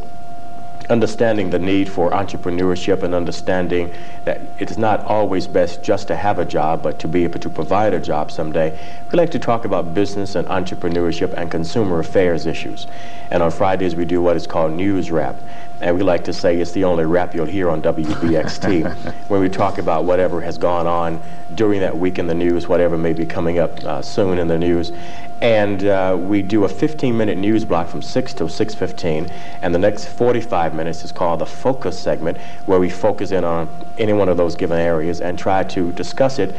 understanding 0.89 1.49
the 1.49 1.59
need 1.59 1.89
for 1.89 2.11
entrepreneurship 2.11 3.03
and 3.03 3.13
understanding 3.13 3.93
that 4.25 4.41
it's 4.57 4.77
not 4.77 5.03
always 5.05 5.45
best 5.47 5.83
just 5.83 6.07
to 6.07 6.15
have 6.15 6.39
a 6.39 6.45
job, 6.45 6.81
but 6.81 6.97
to 6.99 7.07
be 7.07 7.23
able 7.23 7.39
to 7.39 7.49
provide 7.49 7.93
a 7.93 7.99
job 7.99 8.31
someday. 8.31 8.77
We 9.11 9.17
like 9.17 9.31
to 9.31 9.39
talk 9.39 9.65
about 9.65 9.93
business 9.93 10.35
and 10.35 10.47
entrepreneurship 10.47 11.33
and 11.33 11.51
consumer 11.51 11.99
affairs 11.99 12.45
issues. 12.45 12.87
And 13.31 13.43
on 13.43 13.51
Fridays, 13.51 13.95
we 13.95 14.05
do 14.05 14.21
what 14.21 14.37
is 14.37 14.47
called 14.47 14.71
News 14.73 15.11
Wrap. 15.11 15.35
And 15.79 15.95
we 15.95 16.01
like 16.01 16.23
to 16.23 16.33
say 16.33 16.57
it's 16.57 16.71
the 16.71 16.85
only 16.85 17.05
rap 17.05 17.35
you'll 17.35 17.45
hear 17.45 17.69
on 17.69 17.81
WBXT 17.81 19.13
when 19.27 19.41
we 19.41 19.49
talk 19.49 19.77
about 19.77 20.05
whatever 20.05 20.41
has 20.41 20.57
gone 20.57 20.87
on 20.87 21.21
during 21.53 21.81
that 21.81 21.95
week 21.95 22.17
in 22.17 22.25
the 22.25 22.33
news, 22.33 22.67
whatever 22.67 22.97
may 22.97 23.13
be 23.13 23.25
coming 23.25 23.59
up 23.59 23.83
uh, 23.83 24.01
soon 24.01 24.39
in 24.39 24.47
the 24.47 24.57
news. 24.57 24.91
And 25.39 25.83
uh, 25.85 26.17
we 26.19 26.41
do 26.41 26.65
a 26.65 26.67
15-minute 26.67 27.37
news 27.37 27.63
block 27.63 27.89
from 27.89 28.01
6 28.01 28.33
to 28.35 28.45
6.15, 28.45 29.31
and 29.61 29.75
the 29.75 29.77
next 29.77 30.05
45 30.05 30.73
minutes 30.73 31.05
is 31.05 31.11
called 31.11 31.41
the 31.41 31.45
focus 31.45 31.99
segment, 31.99 32.39
where 32.65 32.79
we 32.79 32.89
focus 32.89 33.31
in 33.31 33.43
on 33.43 33.69
any 33.99 34.13
one 34.13 34.29
of 34.29 34.37
those 34.37 34.55
given 34.55 34.79
areas 34.79 35.21
and 35.21 35.37
try 35.37 35.63
to 35.65 35.91
discuss 35.91 36.39
it, 36.39 36.55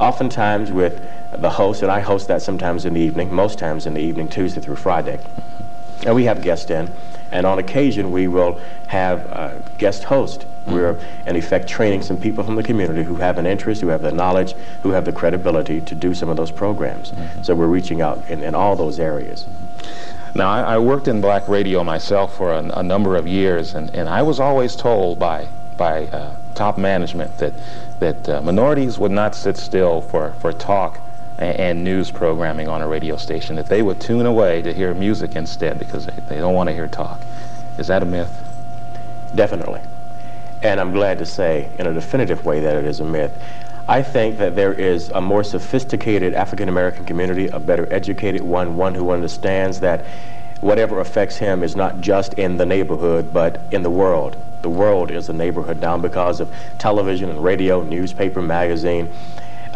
oftentimes 0.00 0.72
with 0.72 1.08
the 1.30 1.50
host, 1.50 1.82
and 1.82 1.90
I 1.90 2.00
host 2.00 2.26
that 2.26 2.42
sometimes 2.42 2.84
in 2.84 2.94
the 2.94 3.00
evening, 3.00 3.32
most 3.32 3.60
times 3.60 3.86
in 3.86 3.94
the 3.94 4.02
evening, 4.02 4.28
Tuesday 4.28 4.60
through 4.60 4.76
Friday. 4.76 5.20
And 6.04 6.16
we 6.16 6.24
have 6.24 6.42
guests 6.42 6.70
in, 6.70 6.90
and 7.32 7.46
on 7.46 7.58
occasion 7.58 8.10
we 8.10 8.28
will 8.28 8.60
have 8.86 9.18
a 9.26 9.60
guest 9.78 10.04
host 10.04 10.46
we're, 10.66 10.98
in 11.26 11.36
effect, 11.36 11.68
training 11.68 12.02
some 12.02 12.16
people 12.16 12.42
from 12.42 12.56
the 12.56 12.62
community 12.62 13.04
who 13.04 13.16
have 13.16 13.38
an 13.38 13.46
interest, 13.46 13.80
who 13.80 13.88
have 13.88 14.02
the 14.02 14.10
knowledge, 14.10 14.54
who 14.82 14.90
have 14.90 15.04
the 15.04 15.12
credibility 15.12 15.80
to 15.80 15.94
do 15.94 16.12
some 16.12 16.28
of 16.28 16.36
those 16.36 16.50
programs. 16.50 17.12
Mm 17.12 17.18
-hmm. 17.18 17.44
So 17.44 17.54
we're 17.54 17.72
reaching 17.72 18.02
out 18.02 18.18
in, 18.28 18.42
in 18.42 18.54
all 18.54 18.76
those 18.76 19.02
areas. 19.02 19.46
Now, 20.34 20.50
I, 20.52 20.74
I 20.74 20.78
worked 20.78 21.08
in 21.08 21.20
black 21.20 21.48
radio 21.48 21.84
myself 21.84 22.34
for 22.36 22.52
a, 22.52 22.62
a, 22.72 22.82
number 22.82 23.16
of 23.16 23.26
years, 23.26 23.74
and, 23.74 23.96
and 23.96 24.08
I 24.08 24.22
was 24.22 24.40
always 24.40 24.76
told 24.76 25.18
by, 25.18 25.46
by 25.76 26.08
uh, 26.12 26.30
top 26.54 26.78
management 26.78 27.38
that, 27.38 27.52
that 27.98 28.28
uh, 28.28 28.40
minorities 28.42 28.98
would 28.98 29.12
not 29.12 29.34
sit 29.34 29.56
still 29.56 30.00
for, 30.00 30.32
for 30.40 30.52
talk 30.52 30.98
and, 31.38 31.84
news 31.84 32.10
programming 32.10 32.68
on 32.68 32.80
a 32.80 32.88
radio 32.88 33.16
station, 33.16 33.56
that 33.56 33.66
they 33.66 33.82
would 33.82 34.00
tune 34.00 34.26
away 34.26 34.62
to 34.62 34.72
hear 34.72 34.94
music 34.94 35.36
instead 35.36 35.78
because 35.78 36.06
they, 36.06 36.36
don't 36.36 36.54
want 36.54 36.68
to 36.68 36.74
hear 36.74 36.88
talk. 36.88 37.20
Is 37.78 37.88
that 37.88 38.02
a 38.02 38.06
myth? 38.06 38.42
Definitely. 39.34 39.80
And 40.62 40.80
I'm 40.80 40.92
glad 40.92 41.18
to 41.18 41.26
say 41.26 41.68
in 41.78 41.86
a 41.86 41.92
definitive 41.92 42.44
way 42.44 42.60
that 42.60 42.76
it 42.76 42.86
is 42.86 43.00
a 43.00 43.04
myth. 43.04 43.36
I 43.88 44.02
think 44.02 44.38
that 44.38 44.56
there 44.56 44.72
is 44.72 45.10
a 45.10 45.20
more 45.20 45.44
sophisticated 45.44 46.34
African 46.34 46.68
American 46.68 47.04
community, 47.04 47.48
a 47.48 47.60
better 47.60 47.92
educated 47.92 48.40
one, 48.40 48.76
one 48.76 48.94
who 48.94 49.10
understands 49.10 49.78
that 49.80 50.04
whatever 50.60 51.00
affects 51.00 51.36
him 51.36 51.62
is 51.62 51.76
not 51.76 52.00
just 52.00 52.34
in 52.34 52.56
the 52.56 52.66
neighborhood, 52.66 53.32
but 53.32 53.60
in 53.70 53.82
the 53.82 53.90
world. 53.90 54.36
The 54.62 54.70
world 54.70 55.10
is 55.10 55.28
a 55.28 55.32
neighborhood 55.32 55.80
now 55.80 55.98
because 55.98 56.40
of 56.40 56.52
television 56.78 57.30
and 57.30 57.44
radio, 57.44 57.82
newspaper, 57.82 58.42
magazine. 58.42 59.12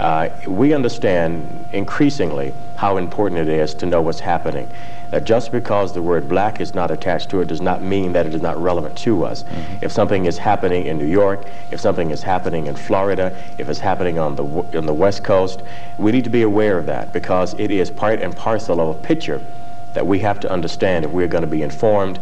Uh, 0.00 0.30
we 0.46 0.72
understand 0.72 1.66
increasingly 1.72 2.54
how 2.76 2.96
important 2.96 3.38
it 3.38 3.48
is 3.50 3.74
to 3.74 3.84
know 3.84 4.00
what's 4.00 4.20
happening 4.20 4.66
that 5.10 5.24
just 5.24 5.52
because 5.52 5.92
the 5.92 6.00
word 6.00 6.26
black 6.26 6.58
is 6.58 6.74
not 6.74 6.90
attached 6.90 7.28
to 7.28 7.42
it 7.42 7.48
does 7.48 7.60
not 7.60 7.82
mean 7.82 8.14
that 8.14 8.24
it 8.24 8.34
is 8.34 8.40
not 8.40 8.56
relevant 8.56 8.96
to 8.96 9.26
us. 9.26 9.42
Mm 9.42 9.48
-hmm. 9.48 9.84
If 9.84 9.92
something 9.92 10.24
is 10.26 10.38
happening 10.38 10.86
in 10.86 10.96
New 10.96 11.12
York, 11.22 11.40
if 11.70 11.80
something 11.80 12.10
is 12.10 12.22
happening 12.22 12.66
in 12.66 12.76
Florida, 12.76 13.32
if 13.58 13.68
it's 13.68 13.80
happening 13.80 14.18
on 14.18 14.36
the, 14.36 14.44
on 14.78 14.86
the 14.86 14.94
West 14.94 15.22
Coast, 15.22 15.60
we 15.98 16.12
need 16.12 16.24
to 16.24 16.30
be 16.30 16.44
aware 16.44 16.78
of 16.78 16.86
that 16.86 17.12
because 17.12 17.54
it 17.58 17.70
is 17.70 17.90
part 17.90 18.22
and 18.22 18.34
parcel 18.34 18.80
of 18.80 18.88
a 18.88 18.98
picture 19.06 19.40
that 19.94 20.06
we 20.06 20.18
have 20.20 20.40
to 20.40 20.48
understand 20.54 21.04
if 21.04 21.10
we're 21.10 21.28
going 21.28 21.44
to 21.44 21.56
be 21.56 21.62
informed. 21.62 22.18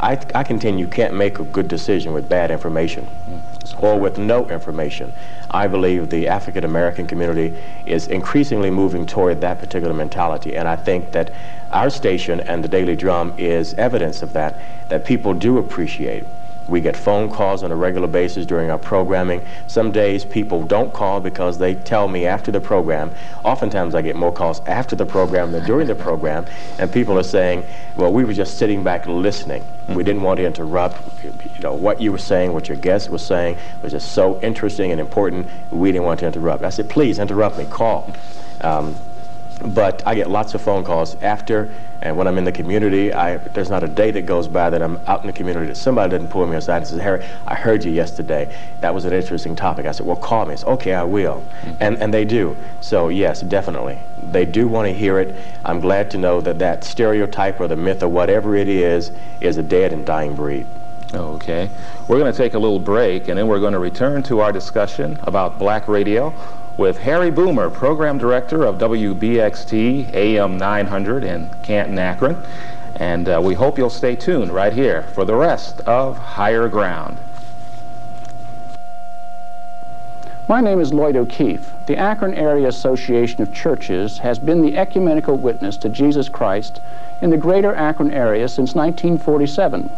I, 0.00 0.18
I 0.34 0.42
contend 0.44 0.80
you 0.80 0.88
can't 0.88 1.14
make 1.14 1.42
a 1.42 1.44
good 1.52 1.68
decision 1.68 2.14
with 2.14 2.28
bad 2.28 2.50
information 2.50 3.04
mm 3.04 3.34
-hmm. 3.34 3.51
Or 3.78 3.98
with 3.98 4.18
no 4.18 4.48
information. 4.48 5.12
I 5.50 5.66
believe 5.66 6.10
the 6.10 6.28
African 6.28 6.64
American 6.64 7.06
community 7.06 7.56
is 7.86 8.06
increasingly 8.06 8.70
moving 8.70 9.06
toward 9.06 9.40
that 9.40 9.58
particular 9.58 9.94
mentality, 9.94 10.56
and 10.56 10.66
I 10.66 10.76
think 10.76 11.12
that 11.12 11.30
our 11.70 11.90
station 11.90 12.40
and 12.40 12.62
the 12.62 12.68
Daily 12.68 12.96
Drum 12.96 13.34
is 13.38 13.74
evidence 13.74 14.22
of 14.22 14.32
that, 14.34 14.60
that 14.88 15.04
people 15.04 15.34
do 15.34 15.58
appreciate. 15.58 16.26
We 16.68 16.80
get 16.80 16.96
phone 16.96 17.30
calls 17.30 17.62
on 17.62 17.72
a 17.72 17.76
regular 17.76 18.06
basis 18.06 18.46
during 18.46 18.70
our 18.70 18.78
programming. 18.78 19.42
Some 19.66 19.92
days 19.92 20.24
people 20.24 20.64
don't 20.64 20.92
call 20.92 21.20
because 21.20 21.58
they 21.58 21.74
tell 21.74 22.08
me 22.08 22.26
after 22.26 22.52
the 22.52 22.60
program. 22.60 23.10
Oftentimes 23.44 23.94
I 23.94 24.02
get 24.02 24.16
more 24.16 24.32
calls 24.32 24.60
after 24.66 24.94
the 24.94 25.06
program 25.06 25.52
than 25.52 25.64
during 25.64 25.86
the 25.86 25.94
program, 25.94 26.46
and 26.78 26.92
people 26.92 27.18
are 27.18 27.24
saying, 27.24 27.64
well, 27.96 28.12
we 28.12 28.24
were 28.24 28.32
just 28.32 28.58
sitting 28.58 28.82
back 28.82 29.06
listening. 29.06 29.64
We 29.88 30.04
didn't 30.04 30.22
want 30.22 30.38
to 30.38 30.46
interrupt. 30.46 31.24
You 31.24 31.32
know, 31.60 31.74
what 31.74 32.00
you 32.00 32.12
were 32.12 32.18
saying, 32.18 32.52
what 32.52 32.68
your 32.68 32.78
guest 32.78 33.10
was 33.10 33.24
saying 33.24 33.58
was 33.82 33.92
just 33.92 34.12
so 34.12 34.40
interesting 34.40 34.92
and 34.92 35.00
important, 35.00 35.48
we 35.70 35.90
didn't 35.90 36.04
want 36.04 36.20
to 36.20 36.26
interrupt. 36.26 36.62
I 36.62 36.70
said, 36.70 36.88
please 36.88 37.18
interrupt 37.18 37.58
me, 37.58 37.64
call. 37.66 38.14
Um, 38.60 38.96
but 39.64 40.06
I 40.06 40.14
get 40.14 40.30
lots 40.30 40.54
of 40.54 40.60
phone 40.60 40.84
calls 40.84 41.16
after, 41.22 41.70
and 42.02 42.16
when 42.16 42.26
I'm 42.26 42.36
in 42.36 42.44
the 42.44 42.52
community, 42.52 43.12
I, 43.12 43.36
there's 43.36 43.70
not 43.70 43.84
a 43.84 43.88
day 43.88 44.10
that 44.10 44.22
goes 44.22 44.48
by 44.48 44.70
that 44.70 44.82
I'm 44.82 44.98
out 45.06 45.20
in 45.20 45.28
the 45.28 45.32
community 45.32 45.66
that 45.66 45.76
somebody 45.76 46.10
doesn't 46.10 46.28
pull 46.28 46.46
me 46.46 46.56
aside 46.56 46.78
and 46.78 46.86
says, 46.86 47.00
Harry, 47.00 47.24
I 47.46 47.54
heard 47.54 47.84
you 47.84 47.92
yesterday. 47.92 48.52
That 48.80 48.92
was 48.92 49.04
an 49.04 49.12
interesting 49.12 49.54
topic. 49.54 49.86
I 49.86 49.92
said, 49.92 50.06
well, 50.06 50.16
call 50.16 50.46
me. 50.46 50.54
It's 50.54 50.64
okay, 50.64 50.94
I 50.94 51.04
will. 51.04 51.36
Mm 51.36 51.68
-hmm. 51.68 51.86
And, 51.86 52.02
and 52.02 52.12
they 52.12 52.24
do. 52.24 52.56
So, 52.80 53.08
yes, 53.08 53.40
definitely. 53.40 53.98
They 54.32 54.44
do 54.44 54.68
want 54.68 54.88
to 54.88 54.94
hear 54.94 55.20
it. 55.20 55.34
I'm 55.64 55.80
glad 55.80 56.10
to 56.10 56.18
know 56.18 56.40
that 56.42 56.58
that 56.58 56.84
stereotype 56.84 57.64
or 57.64 57.68
the 57.68 57.76
myth 57.76 58.02
or 58.02 58.10
whatever 58.12 58.56
it 58.56 58.68
is 58.68 59.12
is 59.40 59.58
a 59.58 59.62
dead 59.62 59.92
and 59.92 60.06
dying 60.06 60.34
breed. 60.34 60.66
Okay. 61.14 61.68
We're 62.08 62.18
going 62.18 62.32
to 62.32 62.42
take 62.42 62.56
a 62.56 62.60
little 62.60 62.80
break, 62.80 63.28
and 63.28 63.36
then 63.36 63.46
we're 63.46 63.60
going 63.60 63.74
to 63.74 63.82
return 63.82 64.22
to 64.22 64.40
our 64.40 64.52
discussion 64.52 65.18
about 65.22 65.58
black 65.58 65.88
radio 65.88 66.32
with 66.78 66.98
Harry 66.98 67.30
Boomer, 67.30 67.68
Program 67.68 68.16
Director 68.16 68.64
of 68.64 68.78
WBXT 68.78 70.14
AM 70.14 70.56
900 70.56 71.22
in 71.22 71.50
Canton, 71.62 71.98
Akron. 71.98 72.42
And 72.96 73.28
uh, 73.28 73.40
we 73.44 73.54
hope 73.54 73.76
you'll 73.76 73.90
stay 73.90 74.16
tuned 74.16 74.50
right 74.50 74.72
here 74.72 75.02
for 75.12 75.26
the 75.26 75.34
rest 75.34 75.80
of 75.82 76.16
Higher 76.16 76.68
Ground. 76.68 77.18
My 80.48 80.62
name 80.62 80.80
is 80.80 80.94
Lloyd 80.94 81.14
O'Keefe. 81.14 81.72
The 81.86 81.96
Akron 81.96 82.34
Area 82.34 82.68
Association 82.68 83.42
of 83.42 83.52
Churches 83.52 84.18
has 84.18 84.38
been 84.38 84.62
the 84.62 84.76
ecumenical 84.78 85.36
witness 85.36 85.76
to 85.78 85.90
Jesus 85.90 86.30
Christ 86.30 86.80
in 87.20 87.28
the 87.30 87.36
greater 87.36 87.74
Akron 87.74 88.10
area 88.10 88.48
since 88.48 88.74
1947. 88.74 89.90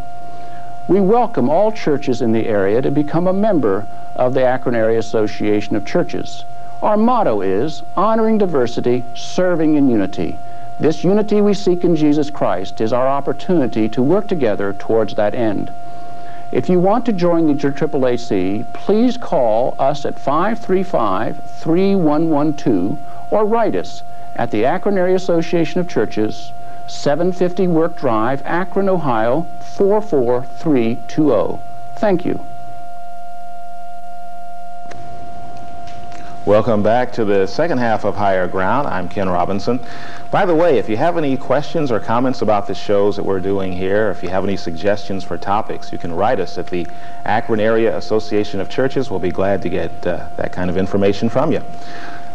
We 0.87 0.99
welcome 0.99 1.49
all 1.49 1.71
churches 1.71 2.21
in 2.21 2.33
the 2.33 2.47
area 2.47 2.81
to 2.81 2.91
become 2.91 3.27
a 3.27 3.33
member 3.33 3.85
of 4.15 4.33
the 4.33 4.43
Akron 4.43 4.75
Area 4.75 4.99
Association 4.99 5.75
of 5.75 5.85
Churches. 5.85 6.43
Our 6.81 6.97
motto 6.97 7.39
is 7.41 7.83
honoring 7.95 8.37
diversity, 8.37 9.05
serving 9.15 9.75
in 9.75 9.89
unity. 9.89 10.37
This 10.77 11.05
unity 11.05 11.39
we 11.39 11.53
seek 11.53 11.85
in 11.85 11.95
Jesus 11.95 12.29
Christ 12.29 12.81
is 12.81 12.91
our 12.91 13.07
opportunity 13.07 13.87
to 13.89 14.03
work 14.03 14.27
together 14.27 14.73
towards 14.73 15.15
that 15.15 15.33
end. 15.33 15.71
If 16.51 16.67
you 16.69 16.81
want 16.81 17.05
to 17.05 17.13
join 17.13 17.47
the 17.47 17.53
AAAC, 17.53 18.65
please 18.73 19.15
call 19.17 19.75
us 19.79 20.05
at 20.05 20.15
535-3112 20.15 22.97
or 23.31 23.45
write 23.45 23.75
us 23.75 24.03
at 24.35 24.51
the 24.51 24.65
Akron 24.65 24.97
Area 24.97 25.15
Association 25.15 25.79
of 25.79 25.87
Churches, 25.87 26.51
750 26.87 27.67
Work 27.67 27.95
Drive, 27.95 28.41
Akron, 28.45 28.89
Ohio, 28.89 29.47
44320. 29.61 31.59
Thank 31.95 32.25
you. 32.25 32.45
Welcome 36.45 36.83
back 36.83 37.11
to 37.13 37.25
the 37.25 37.47
second 37.47 37.79
half 37.79 38.05
of 38.05 38.15
Higher 38.15 38.47
Ground. 38.47 38.85
I'm 38.85 39.09
Ken 39.09 39.27
Robinson. 39.27 39.79
By 40.29 40.45
the 40.45 40.53
way, 40.53 40.77
if 40.77 40.87
you 40.87 40.95
have 40.95 41.17
any 41.17 41.37
questions 41.37 41.91
or 41.91 41.99
comments 41.99 42.43
about 42.43 42.67
the 42.67 42.75
shows 42.75 43.15
that 43.15 43.25
we're 43.25 43.39
doing 43.39 43.71
here, 43.71 44.11
if 44.11 44.21
you 44.21 44.29
have 44.29 44.43
any 44.43 44.55
suggestions 44.55 45.23
for 45.23 45.39
topics, 45.39 45.91
you 45.91 45.97
can 45.97 46.13
write 46.13 46.39
us 46.39 46.59
at 46.59 46.67
the 46.67 46.85
Akron 47.25 47.59
Area 47.59 47.97
Association 47.97 48.59
of 48.59 48.69
Churches. 48.69 49.09
We'll 49.09 49.19
be 49.19 49.31
glad 49.31 49.63
to 49.63 49.69
get 49.69 50.05
uh, 50.05 50.27
that 50.35 50.51
kind 50.51 50.69
of 50.69 50.77
information 50.77 51.29
from 51.29 51.51
you. 51.51 51.63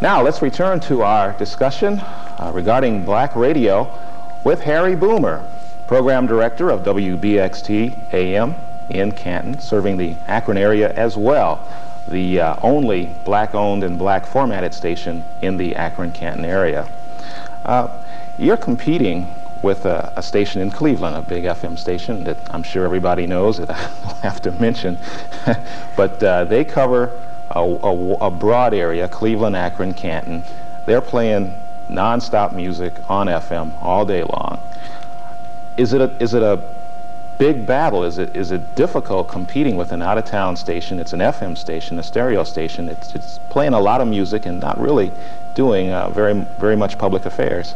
Now, 0.01 0.23
let's 0.23 0.43
return 0.43 0.81
to 0.81 1.03
our 1.03 1.31
discussion 1.35 2.01
uh, 2.01 2.51
regarding 2.53 3.05
black 3.05 3.37
radio 3.37 3.97
with 4.43 4.61
Harry 4.63 4.97
Boomer, 4.97 5.45
Program 5.87 6.27
Director 6.27 6.69
of 6.71 6.83
WBXT 6.83 8.13
AM 8.13 8.57
in 8.89 9.13
Canton, 9.13 9.61
serving 9.61 9.99
the 9.99 10.17
Akron 10.27 10.59
area 10.59 10.93
as 10.95 11.17
well 11.17 11.65
the 12.09 12.41
uh, 12.41 12.57
only 12.63 13.07
black-owned 13.25 13.85
and 13.85 13.99
black-formatted 13.99 14.75
station 14.75 15.25
in 15.43 15.57
the 15.57 15.77
Akron-Canton 15.77 16.45
area. 16.45 16.89
Uh, 17.65 17.89
you're 18.39 18.57
competing 18.57 19.33
with 19.63 19.85
a, 19.85 20.13
a, 20.17 20.23
station 20.23 20.63
in 20.63 20.71
Cleveland, 20.71 21.15
a 21.15 21.23
big 21.23 21.45
FM 21.45 21.79
station 21.79 22.25
that 22.25 22.37
I'm 22.51 22.63
sure 22.63 22.85
everybody 22.85 23.27
knows 23.27 23.59
that 23.59 23.71
I 23.71 23.77
have 24.23 24.41
to 24.43 24.53
mention. 24.53 24.99
but 25.97 26.23
uh, 26.23 26.45
they 26.45 26.65
cover 26.65 27.21
a, 27.51 27.61
a, 27.61 28.13
a, 28.27 28.31
broad 28.31 28.73
area, 28.73 29.07
Cleveland, 29.09 29.57
Akron, 29.57 29.93
Canton. 29.93 30.43
They're 30.87 31.03
playing 31.03 31.55
nonstop 31.91 32.53
music 32.53 32.95
on 33.11 33.27
FM 33.27 33.73
all 33.83 34.07
day 34.07 34.23
long. 34.23 34.61
Is 35.77 35.93
it 35.93 36.01
a, 36.01 36.11
is 36.23 36.35
it 36.35 36.43
a 36.43 36.63
big 37.41 37.65
battle. 37.65 38.05
Is 38.05 38.19
it 38.19 38.37
is 38.37 38.53
it 38.53 38.75
difficult 38.75 39.29
competing 39.29 39.77
with 39.77 39.93
an 39.93 40.03
out-of-town 40.03 40.57
station? 40.57 41.01
It's 41.01 41.15
an 41.15 41.21
FM 41.21 41.57
station, 41.57 41.99
a 41.99 42.03
stereo 42.03 42.45
station. 42.45 42.89
It's 42.89 43.15
it's 43.15 43.39
playing 43.49 43.73
a 43.73 43.81
lot 43.81 44.03
of 44.03 44.07
music 44.07 44.45
and 44.45 44.61
not 44.61 44.79
really 44.79 45.11
doing 45.55 45.91
uh, 45.91 46.11
very 46.11 46.35
very 46.35 46.77
much 46.77 46.99
public 46.99 47.25
affairs. 47.25 47.75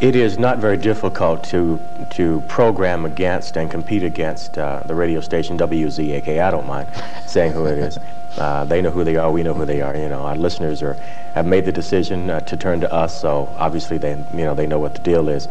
It 0.00 0.16
is 0.16 0.38
not 0.38 0.56
very 0.58 0.78
difficult 0.78 1.44
to 1.44 1.78
to 2.10 2.40
program 2.48 3.04
against 3.04 3.58
and 3.58 3.70
compete 3.70 4.02
against 4.02 4.56
uh, 4.56 4.80
the 4.86 4.94
radio 4.94 5.20
station 5.20 5.58
WZAK. 5.58 6.40
I 6.40 6.50
don't 6.50 6.66
mind 6.66 6.88
saying 7.26 7.52
who 7.52 7.66
it 7.66 7.78
is. 7.78 7.98
Uh, 8.36 8.66
they 8.66 8.82
know 8.82 8.90
who 8.90 9.02
they 9.02 9.16
are. 9.16 9.32
We 9.32 9.42
know 9.42 9.54
who 9.54 9.64
they 9.64 9.80
are. 9.80 9.96
You 9.96 10.10
know, 10.10 10.20
our 10.26 10.36
listeners 10.36 10.82
are 10.82 10.94
have 11.34 11.46
made 11.46 11.64
the 11.64 11.72
decision 11.72 12.28
uh, 12.28 12.40
to 12.40 12.54
turn 12.54 12.82
to 12.82 12.92
us. 12.92 13.18
So 13.18 13.48
obviously, 13.56 13.96
they 13.96 14.10
you 14.10 14.44
know 14.44 14.54
they 14.54 14.66
know 14.66 14.78
what 14.78 14.92
the 14.92 15.00
deal 15.00 15.30
is 15.30 15.48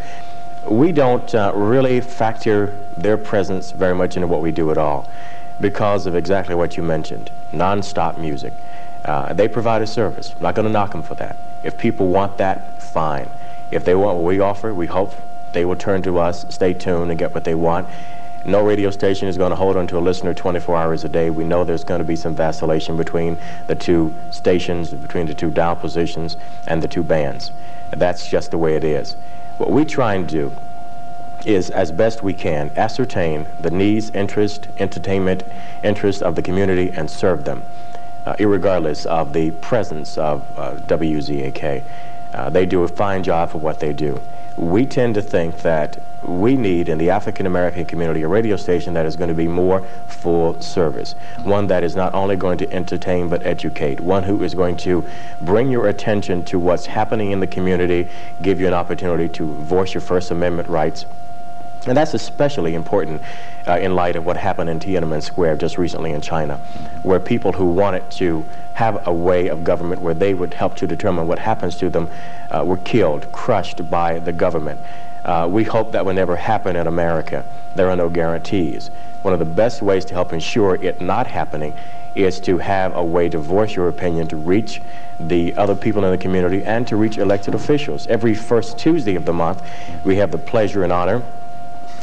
we 0.69 0.91
don't 0.91 1.33
uh, 1.35 1.51
really 1.55 2.01
factor 2.01 2.77
their 2.97 3.17
presence 3.17 3.71
very 3.71 3.95
much 3.95 4.15
into 4.15 4.27
what 4.27 4.41
we 4.41 4.51
do 4.51 4.71
at 4.71 4.77
all 4.77 5.09
because 5.59 6.05
of 6.05 6.15
exactly 6.15 6.55
what 6.55 6.75
you 6.75 6.83
mentioned, 6.83 7.31
non-stop 7.51 8.17
music. 8.17 8.53
Uh, 9.05 9.33
they 9.33 9.47
provide 9.47 9.81
a 9.81 9.87
service. 9.87 10.33
I'm 10.35 10.43
not 10.43 10.55
going 10.55 10.65
to 10.65 10.71
knock 10.71 10.91
them 10.91 11.03
for 11.03 11.15
that. 11.15 11.35
If 11.63 11.77
people 11.77 12.07
want 12.07 12.37
that, 12.37 12.81
fine. 12.81 13.29
If 13.71 13.85
they 13.85 13.95
want 13.95 14.17
what 14.17 14.25
we 14.25 14.39
offer, 14.39 14.73
we 14.73 14.87
hope 14.87 15.13
they 15.53 15.65
will 15.65 15.75
turn 15.75 16.01
to 16.03 16.19
us, 16.19 16.45
stay 16.53 16.73
tuned, 16.73 17.09
and 17.11 17.19
get 17.19 17.33
what 17.33 17.43
they 17.43 17.55
want. 17.55 17.87
No 18.43 18.63
radio 18.63 18.91
station 18.91 19.27
is 19.27 19.37
going 19.37 19.49
to 19.49 19.55
hold 19.55 19.75
on 19.75 19.87
to 19.87 19.97
a 19.97 19.99
listener 19.99 20.33
24 20.33 20.77
hours 20.77 21.03
a 21.03 21.09
day. 21.09 21.29
We 21.29 21.43
know 21.43 21.63
there's 21.63 21.83
going 21.83 21.99
to 21.99 22.05
be 22.05 22.15
some 22.15 22.35
vacillation 22.35 22.95
between 22.97 23.37
the 23.67 23.75
two 23.75 24.13
stations, 24.29 24.91
between 24.91 25.25
the 25.25 25.33
two 25.33 25.49
dial 25.49 25.75
positions, 25.75 26.37
and 26.67 26.83
the 26.83 26.87
two 26.87 27.01
bands. 27.01 27.51
That's 27.91 28.27
just 28.27 28.51
the 28.51 28.57
way 28.57 28.75
it 28.75 28.83
is. 28.83 29.15
What 29.57 29.71
we 29.71 29.85
try 29.85 30.15
and 30.15 30.27
do 30.27 30.55
is, 31.45 31.69
as 31.69 31.91
best 31.91 32.23
we 32.23 32.33
can, 32.33 32.71
ascertain 32.75 33.47
the 33.59 33.71
needs, 33.71 34.09
interest, 34.09 34.67
entertainment, 34.79 35.43
interests 35.83 36.21
of 36.21 36.35
the 36.35 36.41
community 36.41 36.91
and 36.95 37.09
serve 37.09 37.45
them, 37.45 37.63
uh, 38.25 38.35
irregardless 38.35 39.05
of 39.05 39.33
the 39.33 39.51
presence 39.51 40.17
of 40.17 40.45
uh, 40.57 40.71
WZAK. 40.87 41.83
Uh, 42.33 42.49
they 42.49 42.65
do 42.65 42.83
a 42.83 42.87
fine 42.87 43.23
job 43.23 43.51
for 43.51 43.59
what 43.59 43.79
they 43.79 43.93
do. 43.93 44.21
We 44.57 44.85
tend 44.85 45.15
to 45.15 45.21
think 45.21 45.59
that 45.59 45.99
we 46.27 46.55
need 46.55 46.89
in 46.89 46.97
the 46.97 47.09
African 47.09 47.45
American 47.45 47.85
community 47.85 48.23
a 48.23 48.27
radio 48.27 48.55
station 48.55 48.93
that 48.93 49.05
is 49.05 49.15
going 49.15 49.29
to 49.29 49.35
be 49.35 49.47
more 49.47 49.81
full 50.07 50.59
service, 50.61 51.13
one 51.43 51.67
that 51.67 51.83
is 51.83 51.95
not 51.95 52.13
only 52.13 52.35
going 52.35 52.57
to 52.57 52.71
entertain 52.73 53.29
but 53.29 53.45
educate, 53.45 53.99
one 53.99 54.23
who 54.23 54.43
is 54.43 54.53
going 54.53 54.77
to 54.77 55.07
bring 55.41 55.69
your 55.69 55.87
attention 55.87 56.43
to 56.45 56.59
what's 56.59 56.85
happening 56.85 57.31
in 57.31 57.39
the 57.39 57.47
community, 57.47 58.09
give 58.41 58.59
you 58.59 58.67
an 58.67 58.73
opportunity 58.73 59.29
to 59.29 59.53
voice 59.55 59.93
your 59.93 60.01
First 60.01 60.31
Amendment 60.31 60.67
rights. 60.67 61.05
And 61.87 61.95
that's 61.95 62.15
especially 62.15 62.73
important 62.73 63.21
uh, 63.67 63.77
in 63.77 63.93
light 63.93 64.15
of 64.15 64.25
what 64.25 64.37
happened 64.37 64.69
in 64.69 64.79
Tiananmen 64.79 65.21
Square 65.21 65.57
just 65.57 65.77
recently 65.77 66.11
in 66.11 66.21
China, 66.21 66.57
where 67.03 67.19
people 67.19 67.51
who 67.51 67.65
wanted 67.65 68.09
to 68.11 68.43
have 68.73 69.07
a 69.07 69.13
way 69.13 69.47
of 69.47 69.63
government 69.63 70.01
where 70.01 70.15
they 70.15 70.33
would 70.33 70.53
help 70.53 70.75
to 70.77 70.87
determine 70.87 71.27
what 71.27 71.39
happens 71.39 71.75
to 71.77 71.89
them 71.89 72.09
uh, 72.49 72.63
were 72.65 72.77
killed, 72.77 73.31
crushed 73.31 73.89
by 73.89 74.19
the 74.19 74.33
government. 74.33 74.79
Uh, 75.25 75.47
we 75.49 75.63
hope 75.63 75.91
that 75.91 76.05
will 76.05 76.13
never 76.13 76.35
happen 76.35 76.75
in 76.75 76.85
America. 76.85 77.43
There 77.73 77.89
are 77.89 77.95
no 77.95 78.09
guarantees. 78.09 78.91
One 79.23 79.33
of 79.33 79.39
the 79.39 79.45
best 79.45 79.81
ways 79.81 80.05
to 80.05 80.13
help 80.13 80.31
ensure 80.31 80.75
it 80.75 81.01
not 81.01 81.25
happening 81.25 81.73
is 82.13 82.39
to 82.41 82.59
have 82.59 82.95
a 82.95 83.03
way 83.03 83.27
to 83.29 83.39
voice 83.39 83.75
your 83.75 83.89
opinion, 83.89 84.27
to 84.27 84.37
reach 84.37 84.81
the 85.19 85.55
other 85.57 85.75
people 85.75 86.05
in 86.05 86.11
the 86.11 86.17
community, 86.17 86.63
and 86.63 86.87
to 86.87 86.95
reach 86.95 87.17
elected 87.17 87.55
officials. 87.55 88.05
Every 88.07 88.35
first 88.35 88.77
Tuesday 88.77 89.15
of 89.15 89.25
the 89.25 89.33
month, 89.33 89.63
we 90.03 90.17
have 90.17 90.31
the 90.31 90.37
pleasure 90.37 90.83
and 90.83 90.93
honor 90.93 91.23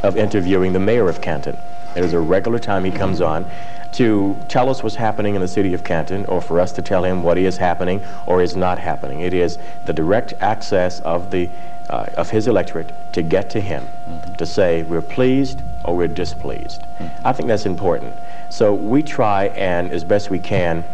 of 0.02 0.16
interviewing 0.16 0.72
the 0.72 0.80
mayor 0.80 1.08
of 1.08 1.20
Canton. 1.20 1.56
It 1.94 2.04
is 2.04 2.12
a 2.12 2.20
regular 2.20 2.58
time 2.58 2.84
he 2.84 2.90
comes 2.90 3.20
on 3.20 3.44
to 3.92 4.36
tell 4.48 4.70
us 4.70 4.82
what's 4.82 4.96
happening 4.96 5.34
in 5.34 5.40
the 5.40 5.48
city 5.48 5.74
of 5.74 5.84
Canton 5.84 6.24
or 6.26 6.40
for 6.40 6.58
us 6.60 6.72
to 6.72 6.82
tell 6.82 7.04
him 7.04 7.22
what 7.22 7.36
is 7.36 7.58
happening 7.58 8.02
or 8.26 8.42
is 8.42 8.56
not 8.56 8.78
happening. 8.78 9.20
It 9.20 9.34
is 9.34 9.58
the 9.84 9.92
direct 9.92 10.34
access 10.40 11.00
of 11.00 11.30
the 11.30 11.50
uh, 11.90 12.06
of 12.16 12.30
his 12.30 12.46
electorate 12.46 12.92
to 13.12 13.22
get 13.22 13.50
to 13.50 13.60
him 13.60 13.82
mm 14.08 14.18
-hmm. 14.18 14.36
to 14.36 14.46
say 14.46 14.82
we're 14.82 15.14
pleased 15.14 15.58
or 15.84 15.96
we're 15.96 16.14
displeased. 16.14 16.80
Mm 16.82 17.06
-hmm. 17.06 17.30
I 17.30 17.32
think 17.34 17.48
that's 17.48 17.66
important. 17.66 18.12
So 18.48 18.74
we 18.74 19.02
try 19.02 19.50
and 19.72 19.92
as 19.92 20.04
best 20.04 20.30
we 20.30 20.38
can 20.38 20.84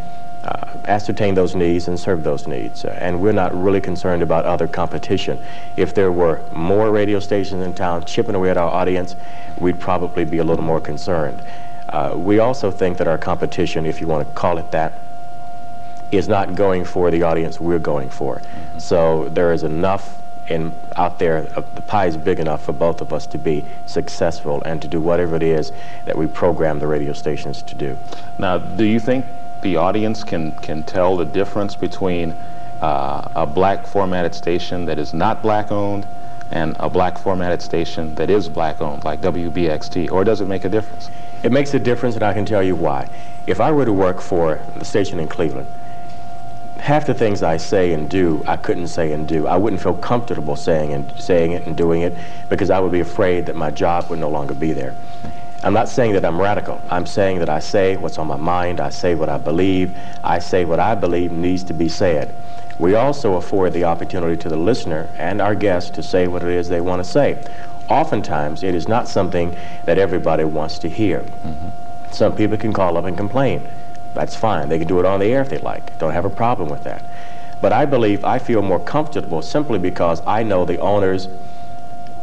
uh, 0.44 0.66
ascertain 0.86 1.34
those 1.34 1.54
needs 1.54 1.88
and 1.88 1.98
serve 1.98 2.22
those 2.22 2.46
needs. 2.46 2.84
Uh, 2.84 2.96
and 3.00 3.20
we're 3.20 3.32
not 3.32 3.54
really 3.54 3.80
concerned 3.80 4.22
about 4.22 4.44
other 4.44 4.68
competition. 4.68 5.38
If 5.76 5.94
there 5.94 6.12
were 6.12 6.42
more 6.52 6.90
radio 6.90 7.20
stations 7.20 7.62
in 7.62 7.74
town 7.74 8.04
chipping 8.04 8.34
away 8.34 8.50
at 8.50 8.56
our 8.56 8.70
audience, 8.70 9.16
we'd 9.58 9.80
probably 9.80 10.24
be 10.24 10.38
a 10.38 10.44
little 10.44 10.64
more 10.64 10.80
concerned. 10.80 11.42
Uh, 11.88 12.14
we 12.16 12.38
also 12.38 12.70
think 12.70 12.98
that 12.98 13.08
our 13.08 13.18
competition, 13.18 13.86
if 13.86 14.00
you 14.00 14.06
want 14.06 14.26
to 14.26 14.34
call 14.34 14.58
it 14.58 14.70
that, 14.70 14.92
is 16.10 16.28
not 16.28 16.54
going 16.54 16.84
for 16.84 17.10
the 17.10 17.22
audience 17.22 17.60
we're 17.60 17.78
going 17.78 18.08
for. 18.08 18.36
Mm 18.36 18.40
-hmm. 18.42 18.80
So 18.80 19.28
there 19.34 19.52
is 19.52 19.62
enough 19.62 20.18
and 20.50 20.72
out 20.96 21.18
there, 21.18 21.46
uh, 21.56 21.62
the 21.74 21.82
pie 21.82 22.06
is 22.06 22.16
big 22.16 22.40
enough 22.40 22.64
for 22.64 22.72
both 22.72 23.00
of 23.00 23.12
us 23.12 23.26
to 23.26 23.38
be 23.38 23.64
successful 23.86 24.62
and 24.64 24.80
to 24.82 24.88
do 24.88 25.00
whatever 25.00 25.36
it 25.36 25.42
is 25.42 25.72
that 26.04 26.16
we 26.16 26.26
program 26.26 26.78
the 26.78 26.86
radio 26.86 27.12
stations 27.12 27.62
to 27.62 27.74
do. 27.74 27.98
Now, 28.38 28.58
do 28.58 28.84
you 28.84 29.00
think 29.00 29.24
the 29.60 29.76
audience 29.76 30.24
can, 30.24 30.52
can 30.52 30.82
tell 30.82 31.16
the 31.16 31.24
difference 31.24 31.74
between 31.74 32.34
uh, 32.80 33.28
a 33.34 33.46
black 33.46 33.86
formatted 33.86 34.34
station 34.34 34.84
that 34.86 34.98
is 34.98 35.12
not 35.12 35.42
black 35.42 35.72
owned 35.72 36.06
and 36.50 36.76
a 36.80 36.88
black 36.88 37.18
formatted 37.18 37.60
station 37.60 38.14
that 38.14 38.30
is 38.30 38.48
black 38.48 38.80
owned, 38.80 39.04
like 39.04 39.20
WBXT, 39.20 40.10
or 40.10 40.24
does 40.24 40.40
it 40.40 40.46
make 40.46 40.64
a 40.64 40.68
difference? 40.68 41.10
It 41.42 41.52
makes 41.52 41.74
a 41.74 41.78
difference, 41.78 42.14
and 42.14 42.24
I 42.24 42.32
can 42.32 42.44
tell 42.44 42.62
you 42.62 42.74
why. 42.74 43.08
If 43.46 43.60
I 43.60 43.70
were 43.70 43.84
to 43.84 43.92
work 43.92 44.20
for 44.20 44.60
the 44.76 44.84
station 44.84 45.18
in 45.18 45.28
Cleveland, 45.28 45.68
half 46.78 47.06
the 47.06 47.14
things 47.14 47.42
I 47.42 47.56
say 47.56 47.92
and 47.92 48.08
do, 48.08 48.42
I 48.46 48.56
couldn't 48.56 48.88
say 48.88 49.12
and 49.12 49.26
do. 49.26 49.46
I 49.46 49.56
wouldn't 49.56 49.82
feel 49.82 49.94
comfortable 49.94 50.56
saying 50.56 50.92
and 50.92 51.12
saying 51.18 51.52
it 51.52 51.66
and 51.66 51.76
doing 51.76 52.02
it 52.02 52.16
because 52.48 52.70
I 52.70 52.80
would 52.80 52.92
be 52.92 53.00
afraid 53.00 53.46
that 53.46 53.56
my 53.56 53.70
job 53.70 54.08
would 54.10 54.18
no 54.18 54.30
longer 54.30 54.54
be 54.54 54.72
there. 54.72 54.94
I'm 55.62 55.74
not 55.74 55.88
saying 55.88 56.12
that 56.12 56.24
I'm 56.24 56.40
radical. 56.40 56.80
I'm 56.88 57.04
saying 57.04 57.40
that 57.40 57.48
I 57.48 57.58
say 57.58 57.96
what's 57.96 58.18
on 58.18 58.28
my 58.28 58.36
mind. 58.36 58.80
I 58.80 58.90
say 58.90 59.14
what 59.14 59.28
I 59.28 59.38
believe. 59.38 59.96
I 60.22 60.38
say 60.38 60.64
what 60.64 60.78
I 60.78 60.94
believe 60.94 61.32
needs 61.32 61.64
to 61.64 61.74
be 61.74 61.88
said. 61.88 62.32
We 62.78 62.94
also 62.94 63.34
afford 63.34 63.72
the 63.72 63.84
opportunity 63.84 64.36
to 64.36 64.48
the 64.48 64.56
listener 64.56 65.08
and 65.18 65.40
our 65.40 65.56
guests 65.56 65.90
to 65.90 66.02
say 66.02 66.28
what 66.28 66.42
it 66.44 66.48
is 66.48 66.68
they 66.68 66.80
want 66.80 67.02
to 67.02 67.10
say. 67.10 67.42
Oftentimes, 67.88 68.62
it 68.62 68.74
is 68.74 68.86
not 68.86 69.08
something 69.08 69.56
that 69.84 69.98
everybody 69.98 70.44
wants 70.44 70.78
to 70.80 70.88
hear. 70.88 71.20
Mm-hmm. 71.20 71.68
Some 72.12 72.36
people 72.36 72.56
can 72.56 72.72
call 72.72 72.96
up 72.96 73.04
and 73.04 73.16
complain. 73.16 73.66
That's 74.14 74.36
fine. 74.36 74.68
They 74.68 74.78
can 74.78 74.86
do 74.86 75.00
it 75.00 75.06
on 75.06 75.18
the 75.18 75.26
air 75.26 75.40
if 75.40 75.48
they 75.48 75.58
like. 75.58 75.96
Don't 75.98 76.12
have 76.12 76.24
a 76.24 76.30
problem 76.30 76.68
with 76.68 76.84
that. 76.84 77.02
But 77.60 77.72
I 77.72 77.84
believe 77.84 78.24
I 78.24 78.38
feel 78.38 78.62
more 78.62 78.78
comfortable 78.78 79.42
simply 79.42 79.80
because 79.80 80.22
I 80.24 80.44
know 80.44 80.64
the 80.64 80.78
owners, 80.78 81.28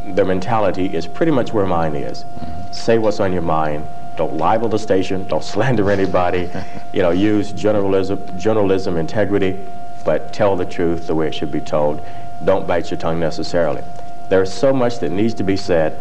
their 0.04 0.24
mentality 0.24 0.94
is 0.94 1.06
pretty 1.06 1.32
much 1.32 1.52
where 1.52 1.66
mine 1.66 1.94
is. 1.94 2.24
Mm-hmm. 2.24 2.55
Say 2.76 2.98
what's 2.98 3.20
on 3.20 3.32
your 3.32 3.42
mind. 3.42 3.86
Don't 4.16 4.36
libel 4.36 4.68
the 4.68 4.78
station. 4.78 5.26
Don't 5.26 5.44
slander 5.52 5.90
anybody. 5.90 6.50
you 6.92 7.02
know, 7.02 7.10
use 7.10 7.52
journalism, 7.52 8.38
journalism 8.38 8.96
integrity, 8.96 9.58
but 10.04 10.32
tell 10.32 10.56
the 10.56 10.64
truth 10.64 11.06
the 11.06 11.14
way 11.14 11.28
it 11.28 11.34
should 11.34 11.52
be 11.52 11.60
told. 11.60 12.00
Don't 12.44 12.66
bite 12.66 12.90
your 12.90 12.98
tongue 12.98 13.18
necessarily. 13.18 13.82
There's 14.28 14.52
so 14.52 14.72
much 14.72 14.98
that 15.00 15.10
needs 15.10 15.34
to 15.34 15.42
be 15.42 15.56
said 15.56 15.96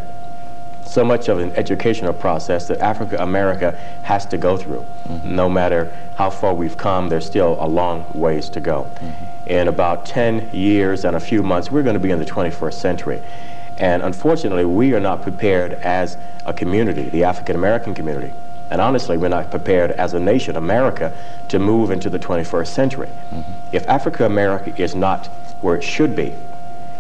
so 0.86 1.04
much 1.04 1.28
of 1.28 1.40
an 1.40 1.52
educational 1.56 2.14
process 2.14 2.68
that 2.68 2.80
Africa 2.80 3.18
America 3.20 3.78
has 4.04 4.26
to 4.28 4.38
go 4.38 4.56
through. 4.56 4.86
Mm 5.10 5.20
-hmm. 5.20 5.32
No 5.32 5.50
matter 5.50 5.88
how 6.16 6.30
far 6.30 6.54
we've 6.54 6.78
come, 6.78 7.10
there's 7.10 7.26
still 7.26 7.58
a 7.60 7.68
long 7.68 8.06
ways 8.14 8.50
to 8.50 8.60
go. 8.60 8.86
Mm 9.02 9.08
-hmm. 9.08 9.62
In 9.62 9.68
about 9.68 10.06
10 10.06 10.42
years 10.54 11.06
and 11.06 11.16
a 11.16 11.20
few 11.20 11.44
months, 11.44 11.72
we're 11.72 11.84
going 11.84 12.02
to 12.02 12.08
be 12.08 12.14
in 12.14 12.20
the 12.20 12.32
21st 12.34 12.80
century. 12.80 13.20
And 13.78 14.04
unfortunately, 14.04 14.66
we 14.66 14.94
are 14.94 15.00
not 15.00 15.22
prepared 15.22 15.74
as 15.74 16.18
a 16.46 16.54
community, 16.54 17.10
the 17.10 17.24
African 17.24 17.56
American 17.56 17.94
community. 17.94 18.34
And 18.70 18.82
honestly, 18.82 19.18
we're 19.18 19.30
not 19.30 19.52
prepared 19.52 19.92
as 19.92 20.14
a 20.14 20.20
nation, 20.20 20.56
America, 20.56 21.14
to 21.50 21.60
move 21.60 21.92
into 21.92 22.10
the 22.10 22.20
21st 22.20 22.74
century. 22.74 23.10
Mm 23.32 23.38
-hmm. 23.38 23.76
If 23.76 23.88
Africa 23.88 24.26
America 24.26 24.72
is 24.76 24.96
not 24.96 25.30
where 25.62 25.78
it 25.78 25.84
should 25.84 26.16
be 26.16 26.32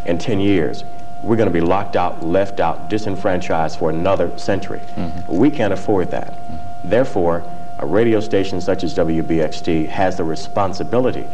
in 0.05 0.17
10 0.17 0.39
years, 0.39 0.83
we're 1.23 1.38
going 1.38 1.53
to 1.53 1.59
be 1.59 1.65
locked 1.75 1.95
out, 1.95 2.23
left 2.23 2.59
out, 2.59 2.89
disenfranchised 2.89 3.77
for 3.77 3.89
another 3.89 4.29
century. 4.35 4.79
Mm 4.95 5.03
-hmm. 5.03 5.39
We 5.39 5.49
can't 5.49 5.73
afford 5.73 6.09
that. 6.09 6.29
Mm 6.29 6.55
-hmm. 6.55 6.89
Therefore, 6.89 7.41
a 7.77 7.85
radio 7.85 8.19
station 8.19 8.61
such 8.61 8.83
as 8.83 8.93
WBXT 8.93 9.88
has 9.89 10.15
the 10.15 10.23
responsibility 10.23 11.25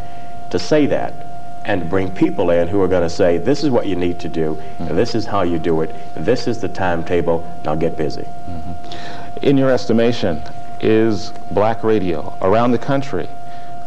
to 0.50 0.60
say 0.60 0.88
that 0.88 1.14
and 1.66 1.90
bring 1.90 2.12
people 2.12 2.50
in 2.50 2.68
who 2.68 2.82
are 2.82 2.88
going 2.88 3.04
to 3.04 3.10
say, 3.10 3.38
this 3.38 3.64
is 3.64 3.70
what 3.70 3.86
you 3.86 3.96
need 3.96 4.20
to 4.20 4.30
do, 4.30 4.58
mm 4.80 4.88
-hmm. 4.88 4.96
this 4.96 5.16
is 5.16 5.26
how 5.26 5.44
you 5.44 5.60
do 5.60 5.82
it, 5.82 5.90
this 6.26 6.48
is 6.48 6.58
the 6.58 6.68
timetable, 6.68 7.42
now 7.64 7.76
get 7.76 7.98
busy. 7.98 8.26
Mm-hmm. 8.26 9.48
In 9.48 9.58
your 9.58 9.72
estimation, 9.72 10.42
is 10.82 11.32
black 11.52 11.84
radio 11.84 12.34
around 12.42 12.72
the 12.72 12.78
country 12.78 13.30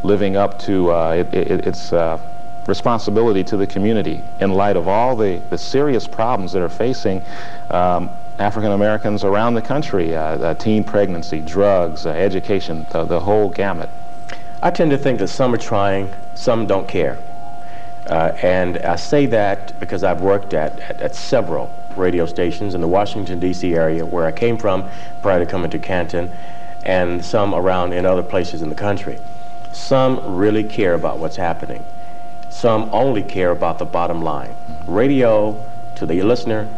living 0.03 0.37
up 0.37 0.59
to 0.61 0.93
uh, 0.93 1.11
it, 1.13 1.35
it, 1.35 1.67
its 1.67 1.93
uh, 1.93 2.19
responsibility 2.67 3.43
to 3.45 3.57
the 3.57 3.67
community 3.67 4.23
in 4.41 4.53
light 4.53 4.77
of 4.77 4.87
all 4.89 5.17
the, 5.17 5.41
the 5.51 5.59
serious 5.59 6.07
problems 6.07 6.53
that 6.53 6.63
are 6.63 6.69
facing 6.69 7.23
um, 7.71 8.11
African 8.39 8.73
Americans 8.73 9.25
around 9.25 9.55
the 9.55 9.63
country, 9.63 10.17
uh, 10.17 10.21
uh, 10.21 10.55
teen 10.55 10.83
pregnancy, 10.83 11.41
drugs, 11.41 12.07
uh, 12.07 12.11
education, 12.11 12.87
the, 12.91 13.05
the, 13.05 13.21
whole 13.21 13.49
gamut? 13.49 13.89
I 14.63 14.71
tend 14.71 14.91
to 14.91 14.99
think 14.99 15.19
that 15.21 15.29
some 15.29 15.55
are 15.55 15.59
trying, 15.59 16.11
some 16.35 16.67
don't 16.67 16.89
care. 16.89 17.19
Uh, 18.07 18.37
and 18.43 18.79
I 18.79 18.97
say 18.97 19.27
that 19.27 19.79
because 19.81 20.05
I've 20.05 20.21
worked 20.21 20.53
at, 20.55 20.79
at, 20.81 21.01
at 21.01 21.14
several 21.14 21.71
radio 21.97 22.27
stations 22.27 22.75
in 22.75 22.81
the 22.81 22.88
Washington, 22.88 23.38
D.C. 23.38 23.75
area 23.75 24.05
where 24.05 24.27
I 24.27 24.33
came 24.33 24.59
from 24.59 24.88
prior 25.23 25.38
to 25.38 25.47
coming 25.47 25.71
to 25.71 25.79
Canton, 25.79 26.31
and 26.85 27.25
some 27.25 27.55
around 27.55 27.93
in 27.93 28.05
other 28.05 28.23
places 28.23 28.61
in 28.62 28.69
the 28.69 28.75
country. 28.75 29.19
Some 29.73 30.37
really 30.37 30.64
care 30.64 30.95
about 30.95 31.19
what's 31.19 31.37
happening. 31.37 31.85
Some 32.51 32.88
only 32.93 33.23
care 33.23 33.51
about 33.51 33.79
the 33.79 33.85
bottom 33.85 34.23
line. 34.23 34.55
Radio 34.87 35.64
to 35.97 36.07
the 36.07 36.23
listener 36.23 36.69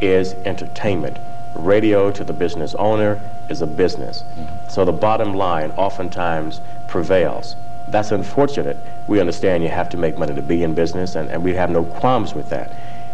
is 0.00 0.34
entertainment. 0.44 1.18
Radio 1.54 2.10
to 2.10 2.24
the 2.24 2.32
business 2.32 2.74
owner 2.74 3.20
is 3.48 3.62
a 3.62 3.66
business. 3.66 4.24
So 4.68 4.84
the 4.84 4.92
bottom 4.92 5.34
line 5.34 5.70
oftentimes 5.76 6.60
prevails. 6.88 7.56
That's 7.92 8.10
unfortunate. 8.10 8.78
We 9.06 9.20
understand 9.20 9.62
you 9.62 9.68
have 9.68 9.90
to 9.90 9.98
make 9.98 10.16
money 10.16 10.34
to 10.34 10.42
be 10.42 10.62
in 10.62 10.74
business, 10.74 11.14
and, 11.14 11.30
and 11.30 11.44
we 11.44 11.54
have 11.54 11.68
no 11.70 11.84
qualms 11.84 12.34
with 12.34 12.48
that. 12.48 12.72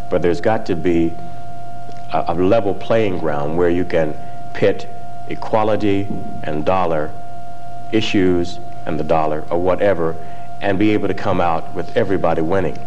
But 0.09 0.23
there's 0.23 0.41
got 0.41 0.67
to 0.67 0.77
be 0.77 1.15
a, 2.13 2.27
a 2.29 2.35
level 2.35 2.75
playing 2.75 3.19
ground 3.19 3.59
where 3.59 3.71
you 3.71 3.85
can 3.85 4.17
pit 4.55 4.89
equality 5.27 6.07
and 6.45 6.65
dollar 6.65 7.11
issues 7.91 8.61
and 8.87 8.99
the 9.01 9.05
dollar 9.05 9.45
or 9.51 9.61
whatever 9.61 10.17
and 10.61 10.79
be 10.79 10.91
able 10.91 11.09
to 11.09 11.15
come 11.15 11.41
out 11.41 11.75
with 11.75 11.97
everybody 11.97 12.41
winning. 12.41 12.79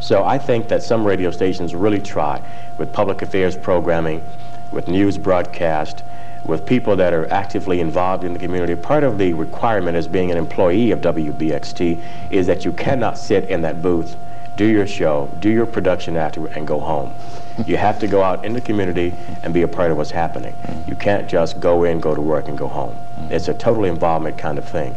So 0.00 0.24
I 0.24 0.38
think 0.38 0.68
that 0.68 0.82
some 0.82 1.04
radio 1.04 1.32
stations 1.32 1.74
really 1.74 2.00
try 2.00 2.40
with 2.78 2.92
public 2.92 3.22
affairs 3.22 3.56
programming, 3.56 4.22
with 4.70 4.86
news 4.86 5.18
broadcast, 5.18 6.04
with 6.44 6.66
people 6.66 6.96
that 6.96 7.12
are 7.14 7.30
actively 7.32 7.80
involved 7.80 8.24
in 8.24 8.32
the 8.32 8.38
community. 8.38 8.74
Part 8.76 9.02
of 9.02 9.18
the 9.18 9.32
requirement 9.32 9.96
as 9.96 10.06
being 10.06 10.30
an 10.30 10.36
employee 10.36 10.90
of 10.90 11.00
WBXT 11.00 12.02
is 12.30 12.46
that 12.46 12.64
you 12.64 12.72
cannot 12.72 13.16
sit 13.18 13.44
in 13.44 13.62
that 13.62 13.80
booth, 13.80 14.16
do 14.56 14.66
your 14.66 14.86
show, 14.86 15.30
do 15.40 15.48
your 15.48 15.66
production 15.66 16.16
after, 16.16 16.46
and 16.48 16.66
go 16.66 16.78
home. 16.78 17.14
you 17.66 17.76
have 17.76 17.98
to 18.00 18.06
go 18.06 18.22
out 18.22 18.44
in 18.44 18.52
the 18.52 18.60
community 18.60 19.14
and 19.42 19.54
be 19.54 19.62
a 19.62 19.68
part 19.68 19.90
of 19.90 19.96
what's 19.96 20.10
happening. 20.10 20.54
Mm-hmm. 20.62 20.90
You 20.90 20.96
can't 20.96 21.28
just 21.28 21.60
go 21.60 21.84
in, 21.84 22.00
go 22.00 22.14
to 22.14 22.20
work, 22.20 22.48
and 22.48 22.58
go 22.58 22.68
home. 22.68 22.94
Mm-hmm. 22.94 23.32
It's 23.32 23.48
a 23.48 23.54
total 23.54 23.84
involvement 23.84 24.36
kind 24.36 24.58
of 24.58 24.64
thing. 24.64 24.94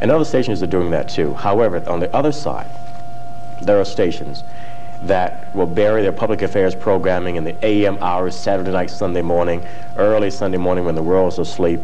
And 0.00 0.10
other 0.10 0.24
stations 0.24 0.62
are 0.62 0.66
doing 0.66 0.90
that 0.90 1.08
too. 1.08 1.34
However, 1.34 1.82
on 1.88 2.00
the 2.00 2.14
other 2.14 2.32
side, 2.32 2.68
there 3.60 3.80
are 3.80 3.84
stations 3.84 4.44
that 5.02 5.54
will 5.54 5.66
bury 5.66 6.02
their 6.02 6.12
public 6.12 6.42
affairs 6.42 6.74
programming 6.74 7.36
in 7.36 7.44
the 7.44 7.64
AM 7.64 7.98
hours, 8.02 8.36
Saturday 8.36 8.70
night, 8.70 8.90
Sunday 8.90 9.22
morning, 9.22 9.64
early 9.96 10.30
Sunday 10.30 10.58
morning 10.58 10.84
when 10.84 10.94
the 10.94 11.02
world's 11.02 11.38
asleep. 11.38 11.80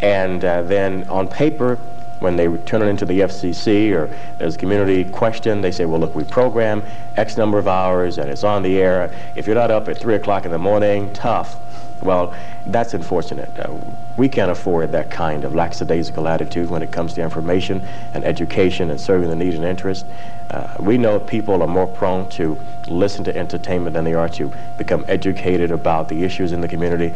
And 0.00 0.44
uh, 0.44 0.62
then 0.62 1.08
on 1.08 1.28
paper, 1.28 1.78
when 2.18 2.36
they 2.36 2.48
turn 2.58 2.82
it 2.82 2.86
into 2.86 3.04
the 3.04 3.20
FCC 3.20 3.92
or 3.92 4.10
there's 4.38 4.54
a 4.54 4.58
community 4.58 5.04
question, 5.04 5.60
they 5.60 5.70
say, 5.70 5.84
well, 5.84 6.00
look, 6.00 6.14
we 6.14 6.24
program 6.24 6.82
X 7.16 7.36
number 7.36 7.58
of 7.58 7.68
hours 7.68 8.18
and 8.18 8.30
it's 8.30 8.44
on 8.44 8.62
the 8.62 8.78
air. 8.78 9.12
If 9.34 9.46
you're 9.46 9.54
not 9.54 9.70
up 9.70 9.88
at 9.88 9.98
3 9.98 10.14
o'clock 10.14 10.44
in 10.44 10.50
the 10.50 10.58
morning, 10.58 11.12
tough. 11.12 11.56
Well, 12.02 12.34
that's 12.66 12.94
unfortunate. 12.94 13.50
Uh, 13.58 13.74
we 14.16 14.28
can't 14.28 14.50
afford 14.50 14.92
that 14.92 15.10
kind 15.10 15.44
of 15.44 15.54
lackadaisical 15.54 16.28
attitude 16.28 16.70
when 16.70 16.82
it 16.82 16.92
comes 16.92 17.14
to 17.14 17.22
information 17.22 17.86
and 18.14 18.24
education 18.24 18.90
and 18.90 19.00
serving 19.00 19.28
the 19.28 19.36
needs 19.36 19.56
and 19.56 19.64
interests. 19.64 20.08
Uh, 20.50 20.74
we 20.78 20.98
know 20.98 21.18
people 21.18 21.62
are 21.62 21.68
more 21.68 21.86
prone 21.86 22.28
to 22.30 22.58
listen 22.86 23.24
to 23.24 23.36
entertainment 23.36 23.94
than 23.94 24.04
they 24.04 24.14
are 24.14 24.28
to 24.28 24.52
become 24.76 25.04
educated 25.08 25.70
about 25.70 26.08
the 26.08 26.22
issues 26.22 26.52
in 26.52 26.60
the 26.60 26.68
community. 26.68 27.14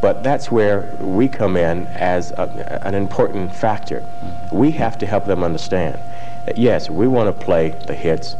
But 0.00 0.24
that's 0.24 0.50
where 0.50 0.88
we 0.98 1.28
come 1.28 1.56
in 1.56 1.86
as 1.88 2.32
a, 2.32 2.80
an 2.82 2.94
important 2.94 3.54
factor. 3.54 4.00
Mm-hmm. 4.00 4.56
We 4.56 4.72
have 4.72 4.98
to 4.98 5.06
help 5.06 5.26
them 5.26 5.44
understand 5.44 5.98
that, 6.46 6.58
yes, 6.58 6.90
we 6.90 7.06
want 7.06 7.28
to 7.28 7.44
play 7.44 7.70
the 7.70 7.94
hits, 7.94 8.36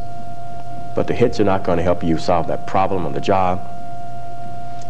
but 0.94 1.06
the 1.06 1.14
hits 1.14 1.38
are 1.38 1.44
not 1.44 1.62
going 1.62 1.76
to 1.76 1.84
help 1.84 2.02
you 2.02 2.18
solve 2.18 2.48
that 2.48 2.66
problem 2.66 3.06
on 3.06 3.12
the 3.12 3.20
job 3.20 3.64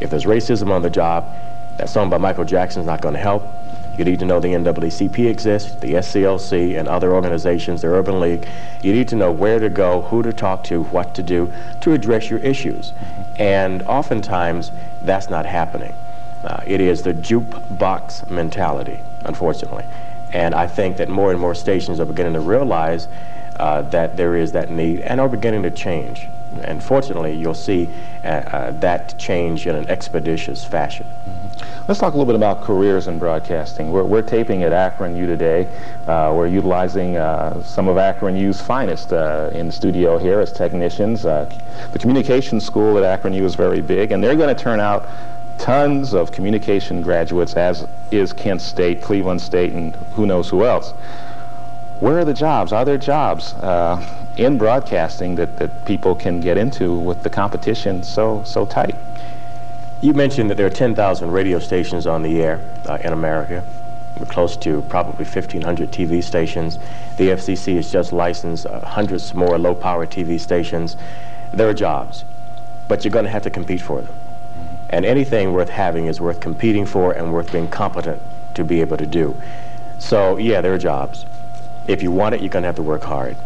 if 0.03 0.11
there's 0.11 0.25
racism 0.25 0.71
on 0.71 0.83
the 0.83 0.91
job, 0.91 1.33
that 1.77 1.89
song 1.89 2.11
by 2.11 2.19
Michael 2.19 2.45
Jackson 2.45 2.81
is 2.81 2.87
not 2.87 3.01
going 3.01 3.15
to 3.15 3.21
help. 3.21 3.49
You 3.97 4.05
need 4.05 4.19
to 4.21 4.25
know 4.25 4.41
the 4.41 4.49
NAACP 4.49 5.29
exists, 5.29 5.75
the 5.77 5.95
SCLC, 5.95 6.79
and 6.79 6.89
other 6.89 7.13
organizations, 7.13 7.83
the 7.83 7.89
Urban 7.89 8.21
League. 8.21 8.49
You 8.83 8.93
need 8.93 9.07
to 9.09 9.17
know 9.17 9.31
where 9.31 9.59
to 9.59 9.69
go, 9.69 10.03
who 10.03 10.23
to 10.23 10.33
talk 10.33 10.65
to, 10.65 10.83
what 10.85 11.15
to 11.15 11.23
do 11.23 11.53
to 11.83 11.93
address 11.93 12.31
your 12.31 12.39
issues. 12.41 12.93
And 13.37 13.83
oftentimes, 13.83 14.73
that's 15.03 15.29
not 15.31 15.47
happening. 15.47 15.95
Uh, 16.43 16.63
it 16.67 16.81
is 16.81 17.03
the 17.03 17.15
jukebox 17.15 18.29
mentality, 18.31 19.01
unfortunately. 19.25 19.85
And 20.33 20.55
I 20.55 20.67
think 20.67 20.97
that 20.97 21.09
more 21.09 21.31
and 21.31 21.39
more 21.39 21.55
stations 21.55 22.01
are 22.01 22.07
beginning 22.07 22.33
to 22.33 22.41
realize 22.41 23.09
uh, 23.61 23.83
that 23.83 24.17
there 24.17 24.35
is 24.35 24.53
that 24.53 24.71
need 24.71 25.01
and 25.01 25.21
are 25.21 25.29
beginning 25.29 25.63
to 25.65 25.71
change. 25.71 26.29
And 26.65 26.83
fortunately, 26.83 27.33
you'll 27.33 27.55
see 27.55 27.89
uh, 28.25 28.29
uh, 28.29 28.71
that 28.81 29.17
change 29.19 29.67
in 29.67 29.75
an 29.77 29.89
expeditious 29.89 30.65
fashion. 30.65 31.07
Mm 31.07 31.33
-hmm. 31.33 31.89
Let's 31.89 32.01
talk 32.01 32.15
a 32.15 32.19
little 32.19 32.33
bit 32.33 32.43
about 32.43 32.65
careers 32.65 33.07
in 33.07 33.19
broadcasting. 33.19 33.93
We're, 33.93 34.05
we're 34.05 34.23
taping 34.23 34.63
at 34.63 34.73
Akron 34.73 35.17
U 35.17 35.27
today. 35.27 35.67
Uh, 36.07 36.33
we're 36.35 36.59
utilizing 36.59 37.17
uh, 37.17 37.63
some 37.65 37.91
of 37.91 37.97
Akron 37.99 38.37
U's 38.37 38.61
finest 38.61 39.13
uh, 39.13 39.59
in 39.59 39.67
the 39.67 39.73
studio 39.73 40.19
here 40.19 40.41
as 40.41 40.53
technicians. 40.53 41.25
Uh, 41.25 41.47
the 41.93 41.99
communication 41.99 42.61
school 42.61 42.99
at 42.99 43.05
Akron 43.05 43.35
U 43.35 43.45
is 43.45 43.55
very 43.57 43.81
big, 43.81 44.13
and 44.13 44.23
they're 44.23 44.37
going 44.37 44.55
to 44.57 44.63
turn 44.63 44.81
out 44.81 45.03
tons 45.59 46.15
of 46.15 46.31
communication 46.33 47.03
graduates, 47.03 47.57
as 47.57 47.87
is 48.11 48.33
Kent 48.33 48.61
State, 48.61 49.01
Cleveland 49.03 49.41
State, 49.41 49.73
and 49.73 49.95
who 50.15 50.27
knows 50.27 50.49
who 50.49 50.65
else. 50.65 50.95
Where 52.03 52.19
are 52.19 52.25
the 52.25 52.35
jobs? 52.35 52.73
Are 52.73 52.85
there 52.85 52.99
jobs? 52.99 53.55
in 54.37 54.59
broadcasting 54.59 55.37
that, 55.37 55.57
that 55.59 55.85
people 55.85 56.17
can 56.17 56.41
get 56.41 56.59
into 56.59 56.99
with 56.99 57.23
the 57.23 57.31
competition 57.31 58.03
so, 58.03 58.43
so 58.43 58.67
tight? 58.67 58.97
You 60.01 60.13
mentioned 60.13 60.51
that 60.51 60.57
there 60.57 60.67
are 60.67 60.71
10,000 60.71 61.31
radio 61.31 61.61
stations 61.61 62.09
on 62.09 62.23
the 62.23 62.43
air 62.43 62.61
uh, 62.89 62.99
in 63.05 63.13
America. 63.13 63.63
We're 64.19 64.27
close 64.27 64.57
to 64.57 64.83
probably 64.89 65.25
1,500 65.25 65.93
TV 65.93 66.25
stations. 66.25 66.81
The 67.19 67.29
FCC 67.29 67.77
has 67.77 67.93
just 67.93 68.13
licensed 68.13 68.67
uh, 68.67 68.81
hundreds 68.81 69.33
more 69.33 69.57
low-power 69.57 70.09
TV 70.09 70.41
stations. 70.41 70.97
There 71.53 71.69
are 71.69 71.75
jobs, 71.75 72.25
but 72.89 73.05
you're 73.05 73.13
going 73.13 73.27
to 73.27 73.31
have 73.31 73.45
to 73.45 73.51
compete 73.51 73.81
for 73.81 74.03
them. 74.03 74.15
And 74.91 75.05
anything 75.05 75.53
worth 75.53 75.69
having 75.69 76.07
is 76.07 76.21
worth 76.21 76.41
competing 76.41 76.85
for 76.85 77.13
and 77.13 77.33
worth 77.33 77.53
being 77.53 77.69
competent 77.69 78.21
to 78.55 78.65
be 78.65 78.81
able 78.81 78.97
to 78.97 79.07
do. 79.07 79.41
So, 80.01 80.37
yeah, 80.37 80.61
there 80.61 80.75
are 80.75 80.79
jobs. 80.79 81.27
If 81.87 82.03
you 82.03 82.11
want 82.11 82.35
it, 82.35 82.41
you're 82.41 82.51
going 82.51 82.63
to 82.63 82.69
have 82.69 82.77
to 82.77 82.83
work 82.83 83.03
hard. 83.03 83.37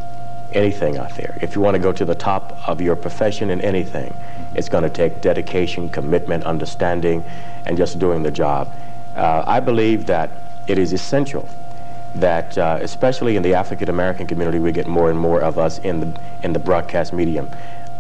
Anything 0.53 0.97
out 0.97 1.15
there. 1.17 1.37
If 1.41 1.55
you 1.55 1.61
want 1.61 1.75
to 1.75 1.79
go 1.79 1.93
to 1.93 2.05
the 2.05 2.15
top 2.15 2.69
of 2.69 2.81
your 2.81 2.97
profession 2.97 3.51
in 3.51 3.61
anything, 3.61 4.15
it's 4.55 4.69
going 4.69 4.85
to 4.85 4.91
take 4.91 5.21
dedication, 5.21 5.89
commitment, 5.89 6.45
understanding, 6.45 7.25
and 7.67 7.77
just 7.77 7.99
doing 7.99 8.23
the 8.23 8.31
job. 8.31 8.73
Uh, 9.17 9.43
I 9.47 9.61
believe 9.61 10.07
that 10.07 10.31
it 10.67 10.79
is 10.79 10.93
essential 10.93 11.49
that, 12.15 12.57
uh, 12.57 12.79
especially 12.81 13.37
in 13.37 13.43
the 13.43 13.55
African 13.55 13.89
American 13.89 14.27
community, 14.27 14.59
we 14.59 14.73
get 14.73 14.87
more 14.87 15.11
and 15.11 15.19
more 15.19 15.41
of 15.41 15.59
us 15.59 15.79
in 15.79 16.01
the 16.01 16.21
in 16.43 16.53
the 16.53 16.59
broadcast 16.59 17.13
medium, 17.13 17.51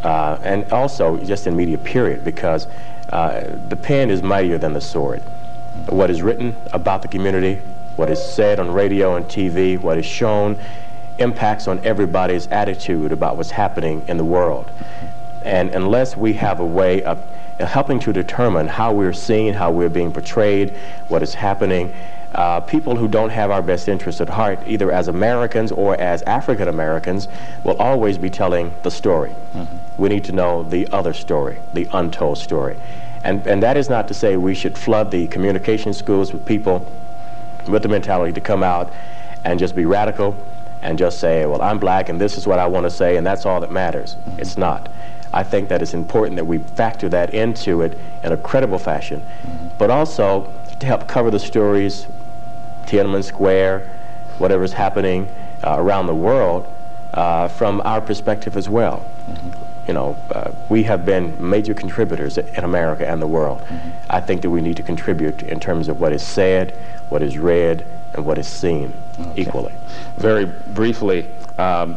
uh, 0.04 0.38
and 0.42 0.70
also 0.72 1.18
just 1.18 1.46
in 1.46 1.56
media 1.56 1.78
period, 1.78 2.24
because 2.24 2.66
uh, 3.10 3.44
the 3.68 3.76
pen 3.76 4.10
is 4.10 4.22
mightier 4.22 4.58
than 4.58 4.72
the 4.72 4.80
sword. 4.80 5.22
What 5.88 6.10
is 6.10 6.22
written 6.22 6.56
about 6.72 7.02
the 7.02 7.08
community, 7.08 7.60
what 7.96 8.10
is 8.10 8.22
said 8.22 8.60
on 8.60 8.70
radio 8.70 9.16
and 9.16 9.26
TV, 9.26 9.80
what 9.80 9.98
is 9.98 10.06
shown, 10.06 10.58
impacts 11.18 11.66
on 11.66 11.84
everybody's 11.84 12.46
attitude 12.48 13.12
about 13.12 13.36
what's 13.36 13.50
happening 13.50 14.04
in 14.06 14.16
the 14.16 14.24
world. 14.24 14.70
And 15.42 15.70
unless 15.70 16.16
we 16.16 16.34
have 16.34 16.60
a 16.60 16.66
way 16.66 17.02
of 17.02 17.18
helping 17.58 17.98
to 18.00 18.12
determine 18.12 18.68
how 18.68 18.92
we're 18.92 19.12
seen, 19.12 19.54
how 19.54 19.70
we're 19.70 19.88
being 19.88 20.12
portrayed, 20.12 20.76
what 21.08 21.22
is 21.22 21.34
happening, 21.34 21.94
uh, 22.34 22.60
people 22.60 22.96
who 22.96 23.08
don't 23.08 23.30
have 23.30 23.50
our 23.50 23.62
best 23.62 23.88
interests 23.88 24.20
at 24.20 24.28
heart, 24.28 24.58
either 24.66 24.92
as 24.92 25.08
Americans 25.08 25.72
or 25.72 25.98
as 25.98 26.20
African 26.22 26.68
Americans, 26.68 27.28
will 27.64 27.76
always 27.78 28.18
be 28.18 28.28
telling 28.28 28.74
the 28.82 28.90
story. 28.90 29.34
Mm-hmm. 29.54 29.76
We 29.96 30.10
need 30.10 30.24
to 30.24 30.32
know 30.32 30.62
the 30.62 30.86
other 30.92 31.14
story, 31.14 31.58
the 31.72 31.88
untold 31.92 32.36
story. 32.36 32.76
And, 33.24 33.46
and 33.46 33.62
that 33.62 33.78
is 33.78 33.88
not 33.88 34.06
to 34.08 34.14
say 34.14 34.36
we 34.36 34.54
should 34.54 34.76
flood 34.76 35.10
the 35.10 35.26
communication 35.28 35.94
schools 35.94 36.32
with 36.32 36.44
people 36.44 36.86
with 37.68 37.82
the 37.82 37.88
mentality 37.88 38.32
to 38.32 38.40
come 38.40 38.62
out 38.62 38.92
and 39.44 39.58
just 39.58 39.74
be 39.74 39.84
radical 39.84 40.36
and 40.82 40.98
just 40.98 41.18
say, 41.18 41.46
well, 41.46 41.62
I'm 41.62 41.78
black 41.78 42.08
and 42.08 42.20
this 42.20 42.36
is 42.36 42.46
what 42.46 42.58
I 42.58 42.66
want 42.66 42.84
to 42.84 42.90
say 42.90 43.16
and 43.16 43.26
that's 43.26 43.46
all 43.46 43.60
that 43.60 43.70
matters. 43.70 44.16
It's 44.38 44.56
not. 44.56 44.88
I 45.32 45.42
think 45.42 45.68
that 45.68 45.82
it's 45.82 45.94
important 45.94 46.36
that 46.36 46.44
we 46.44 46.58
factor 46.58 47.08
that 47.10 47.34
into 47.34 47.82
it 47.82 47.98
in 48.22 48.32
a 48.32 48.36
credible 48.36 48.78
fashion, 48.78 49.22
but 49.78 49.90
also 49.90 50.52
to 50.78 50.86
help 50.86 51.08
cover 51.08 51.30
the 51.30 51.38
stories, 51.38 52.06
Tiananmen 52.86 53.24
Square, 53.24 53.90
whatever's 54.38 54.72
happening 54.72 55.28
uh, 55.64 55.76
around 55.78 56.06
the 56.06 56.14
world, 56.14 56.72
uh, 57.14 57.48
from 57.48 57.80
our 57.84 58.00
perspective 58.00 58.56
as 58.56 58.68
well. 58.68 59.04
You 59.88 59.94
know, 59.94 60.16
uh, 60.32 60.50
we 60.68 60.82
have 60.84 61.06
been 61.06 61.36
major 61.38 61.74
contributors 61.74 62.38
in 62.38 62.64
America 62.64 63.08
and 63.08 63.22
the 63.22 63.26
world. 63.26 63.60
Mm-hmm. 63.60 63.90
I 64.10 64.20
think 64.20 64.42
that 64.42 64.50
we 64.50 64.60
need 64.60 64.76
to 64.76 64.82
contribute 64.82 65.42
in 65.44 65.60
terms 65.60 65.88
of 65.88 66.00
what 66.00 66.12
is 66.12 66.22
said, 66.22 66.72
what 67.08 67.22
is 67.22 67.38
read, 67.38 67.86
and 68.14 68.24
what 68.24 68.38
is 68.38 68.48
seen 68.48 68.92
okay. 69.20 69.42
equally. 69.42 69.72
Very 70.16 70.46
briefly, 70.46 71.28
um, 71.58 71.96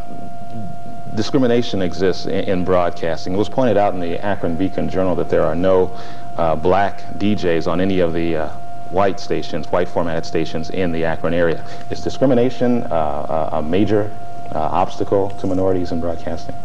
discrimination 1.15 1.81
exists 1.81 2.25
in, 2.25 2.43
in, 2.45 2.65
broadcasting. 2.65 3.33
It 3.33 3.37
was 3.37 3.49
pointed 3.49 3.77
out 3.77 3.93
in 3.93 3.99
the 3.99 4.23
Akron 4.23 4.55
Beacon 4.55 4.89
Journal 4.89 5.15
that 5.15 5.29
there 5.29 5.43
are 5.43 5.55
no 5.55 5.97
uh, 6.37 6.55
black 6.55 7.01
DJs 7.17 7.67
on 7.67 7.81
any 7.81 7.99
of 7.99 8.13
the 8.13 8.35
uh, 8.35 8.49
white 8.91 9.19
stations, 9.19 9.71
white 9.71 9.87
formatted 9.87 10.25
stations 10.25 10.69
in 10.69 10.91
the 10.91 11.05
Akron 11.05 11.33
area. 11.33 11.63
Is 11.89 12.01
discrimination 12.01 12.83
uh, 12.83 13.49
a 13.53 13.61
major 13.61 14.11
uh, 14.53 14.59
obstacle 14.59 15.29
to 15.31 15.47
minorities 15.47 15.91
in 15.91 15.99
broadcasting? 15.99 16.55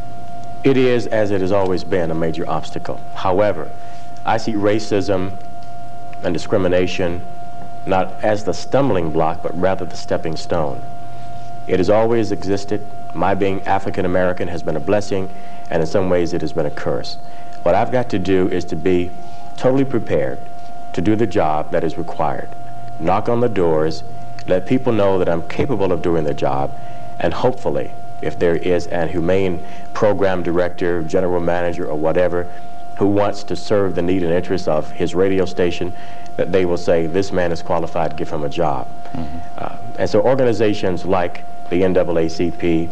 It 0.64 0.78
is, 0.78 1.06
as 1.08 1.30
it 1.30 1.42
has 1.42 1.52
always 1.52 1.84
been, 1.84 2.10
a 2.10 2.14
major 2.14 2.48
obstacle. 2.48 2.98
However, 3.14 3.70
I 4.24 4.38
see 4.38 4.54
racism 4.54 5.36
and 6.22 6.32
discrimination 6.32 7.20
not 7.84 8.24
as 8.24 8.44
the 8.44 8.54
stumbling 8.54 9.10
block, 9.10 9.42
but 9.42 9.54
rather 9.60 9.84
the 9.84 9.96
stepping 9.96 10.36
stone. 10.36 10.82
It 11.66 11.78
has 11.80 11.90
always 11.90 12.32
existed. 12.32 12.86
My 13.12 13.34
being 13.34 13.60
African 13.66 14.06
American 14.06 14.48
has 14.48 14.62
been 14.62 14.76
a 14.76 14.80
blessing, 14.80 15.28
and 15.68 15.82
in 15.82 15.86
some 15.86 16.08
ways 16.08 16.32
it 16.32 16.40
has 16.40 16.54
been 16.54 16.64
a 16.64 16.70
curse. 16.70 17.18
What 17.62 17.74
I've 17.74 17.92
got 17.92 18.08
to 18.10 18.18
do 18.18 18.48
is 18.48 18.64
to 18.66 18.76
be 18.76 19.10
totally 19.58 19.84
prepared 19.84 20.38
to 20.94 21.02
do 21.02 21.14
the 21.14 21.26
job 21.26 21.72
that 21.72 21.84
is 21.84 21.98
required. 21.98 22.48
Knock 22.98 23.28
on 23.28 23.40
the 23.40 23.50
doors, 23.50 24.02
let 24.46 24.64
people 24.64 24.94
know 24.94 25.18
that 25.18 25.28
I'm 25.28 25.46
capable 25.46 25.92
of 25.92 26.00
doing 26.00 26.24
the 26.24 26.34
job, 26.34 26.74
and 27.20 27.34
hopefully, 27.34 27.92
if 28.24 28.38
there 28.38 28.56
is 28.56 28.86
an 28.88 29.08
humane 29.08 29.64
program 29.92 30.42
director, 30.42 31.02
general 31.02 31.40
manager, 31.40 31.86
or 31.86 31.96
whatever, 31.96 32.46
who 32.96 33.06
wants 33.06 33.42
to 33.44 33.56
serve 33.56 33.94
the 33.94 34.02
need 34.02 34.22
and 34.22 34.32
interests 34.32 34.68
of 34.68 34.90
his 34.92 35.14
radio 35.14 35.44
station, 35.44 35.92
that 36.36 36.52
they 36.52 36.64
will 36.64 36.76
say, 36.76 37.06
this 37.06 37.32
man 37.32 37.52
is 37.52 37.62
qualified, 37.62 38.16
give 38.16 38.30
him 38.30 38.44
a 38.44 38.48
job. 38.48 38.86
Mm 39.14 39.20
-hmm. 39.20 39.64
uh, 39.64 39.76
and 39.98 40.10
so 40.10 40.20
organizations 40.20 41.04
like 41.04 41.42
the 41.70 41.82
NAACP, 41.82 42.88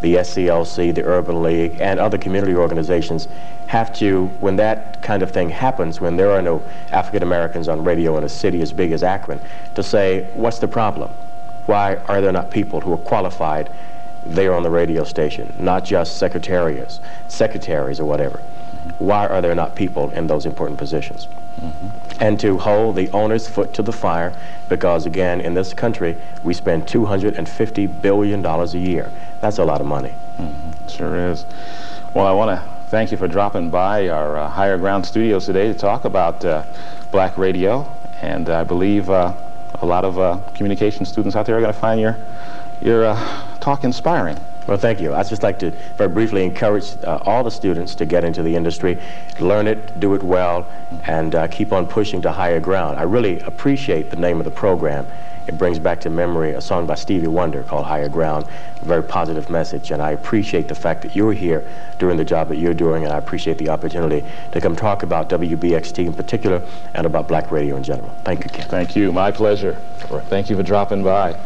the 0.00 0.16
SCLC, 0.18 0.92
the 0.92 1.04
Urban 1.04 1.42
League, 1.42 1.80
and 1.80 2.00
other 2.00 2.18
community 2.18 2.54
organizations 2.54 3.28
have 3.66 3.92
to, 3.92 4.30
when 4.40 4.56
that 4.56 4.78
kind 5.02 5.22
of 5.22 5.30
thing 5.30 5.50
happens, 5.50 6.00
when 6.00 6.16
there 6.16 6.30
are 6.30 6.42
no 6.42 6.60
African 6.92 7.22
Americans 7.22 7.68
on 7.68 7.84
radio 7.84 8.16
in 8.18 8.24
a 8.24 8.28
city 8.28 8.62
as 8.62 8.72
big 8.72 8.92
as 8.92 9.02
Akron, 9.02 9.40
to 9.74 9.82
say, 9.82 10.26
what's 10.34 10.58
the 10.58 10.68
problem? 10.68 11.10
Why 11.66 11.96
are 12.06 12.20
there 12.20 12.32
not 12.32 12.50
people 12.50 12.80
who 12.80 12.92
are 12.92 13.02
qualified 13.02 13.68
there 14.34 14.54
on 14.54 14.62
the 14.62 14.70
radio 14.70 15.04
station, 15.04 15.52
not 15.58 15.84
just 15.84 16.16
secretaries, 16.16 17.00
secretaries 17.28 18.00
or 18.00 18.04
whatever? 18.04 18.40
Why 18.98 19.26
are 19.26 19.40
there 19.40 19.54
not 19.54 19.74
people 19.74 20.10
in 20.10 20.26
those 20.26 20.46
important 20.46 20.78
positions? 20.78 21.28
Mm 21.60 21.68
-hmm. 21.68 22.26
And 22.26 22.40
to 22.40 22.58
hold 22.58 22.96
the 22.96 23.08
owner's 23.12 23.48
foot 23.48 23.72
to 23.74 23.82
the 23.82 23.92
fire, 23.92 24.32
because 24.68 25.08
again, 25.08 25.40
in 25.40 25.54
this 25.54 25.74
country, 25.74 26.16
we 26.44 26.54
spend 26.54 26.86
$250 26.86 27.88
billion 28.02 28.46
a 28.46 28.66
year. 28.66 29.08
That's 29.40 29.58
a 29.58 29.64
lot 29.64 29.80
of 29.80 29.86
money. 29.86 30.12
Mm 30.38 30.46
-hmm. 30.46 30.90
Sure 30.96 31.32
is. 31.32 31.44
Well, 32.14 32.26
I 32.26 32.32
want 32.32 32.50
to 32.50 32.76
thank 32.90 33.10
you 33.10 33.18
for 33.18 33.28
dropping 33.28 33.70
by 33.70 34.08
our 34.08 34.36
uh, 34.36 34.48
Higher 34.48 34.78
Ground 34.78 35.06
studios 35.06 35.46
today 35.46 35.72
to 35.72 35.78
talk 35.78 36.04
about 36.04 36.44
uh, 36.44 36.62
black 37.10 37.36
radio. 37.38 37.86
And 38.22 38.48
I 38.48 38.64
believe 38.64 39.10
uh, 39.10 39.32
a 39.82 39.86
lot 39.86 40.04
of 40.04 40.18
uh, 40.18 40.38
communication 40.54 41.04
students 41.04 41.36
out 41.36 41.46
there 41.46 41.56
are 41.56 41.60
going 41.60 41.74
to 41.74 41.80
find 41.80 42.00
your, 42.00 42.16
your 42.80 43.04
uh, 43.04 43.16
talk 43.66 43.82
inspiring. 43.82 44.38
Well, 44.68 44.76
thank 44.76 45.00
you. 45.00 45.12
I'd 45.12 45.26
just 45.26 45.42
like 45.42 45.58
to 45.58 45.72
very 45.96 46.08
briefly 46.08 46.44
encourage 46.44 46.96
uh, 47.02 47.18
all 47.22 47.42
the 47.42 47.50
students 47.50 47.96
to 47.96 48.06
get 48.06 48.22
into 48.22 48.44
the 48.44 48.54
industry, 48.54 48.96
learn 49.40 49.66
it, 49.66 49.98
do 49.98 50.14
it 50.14 50.22
well, 50.22 50.68
and 51.04 51.34
uh, 51.34 51.48
keep 51.48 51.72
on 51.72 51.88
pushing 51.88 52.22
to 52.22 52.30
higher 52.30 52.60
ground. 52.60 52.96
I 52.96 53.02
really 53.02 53.40
appreciate 53.40 54.10
the 54.10 54.16
name 54.16 54.38
of 54.38 54.44
the 54.44 54.52
program. 54.52 55.04
It 55.46 55.56
brings 55.56 55.78
back 55.78 56.00
to 56.00 56.10
memory 56.10 56.52
a 56.52 56.60
song 56.60 56.86
by 56.86 56.96
Stevie 56.96 57.28
Wonder 57.28 57.62
called 57.62 57.86
Higher 57.86 58.08
Ground, 58.08 58.46
a 58.82 58.84
very 58.84 59.02
positive 59.02 59.48
message, 59.48 59.90
and 59.92 60.02
I 60.02 60.10
appreciate 60.10 60.68
the 60.68 60.74
fact 60.74 61.02
that 61.02 61.14
you're 61.14 61.32
here 61.32 61.64
doing 61.98 62.16
the 62.16 62.24
job 62.24 62.48
that 62.48 62.56
you're 62.56 62.74
doing, 62.74 63.04
and 63.04 63.12
I 63.12 63.18
appreciate 63.18 63.58
the 63.58 63.68
opportunity 63.68 64.24
to 64.52 64.60
come 64.60 64.74
talk 64.74 65.02
about 65.02 65.28
WBXT 65.28 66.06
in 66.06 66.12
particular 66.12 66.62
and 66.94 67.06
about 67.06 67.28
black 67.28 67.50
radio 67.50 67.76
in 67.76 67.82
general. 67.84 68.10
Thank 68.24 68.44
you, 68.44 68.50
Ken. 68.50 68.68
Thank 68.68 68.96
you. 68.96 69.12
My 69.12 69.30
pleasure. 69.30 69.74
Thank 70.28 70.50
you 70.50 70.56
for 70.56 70.62
dropping 70.62 71.04
by. 71.04 71.38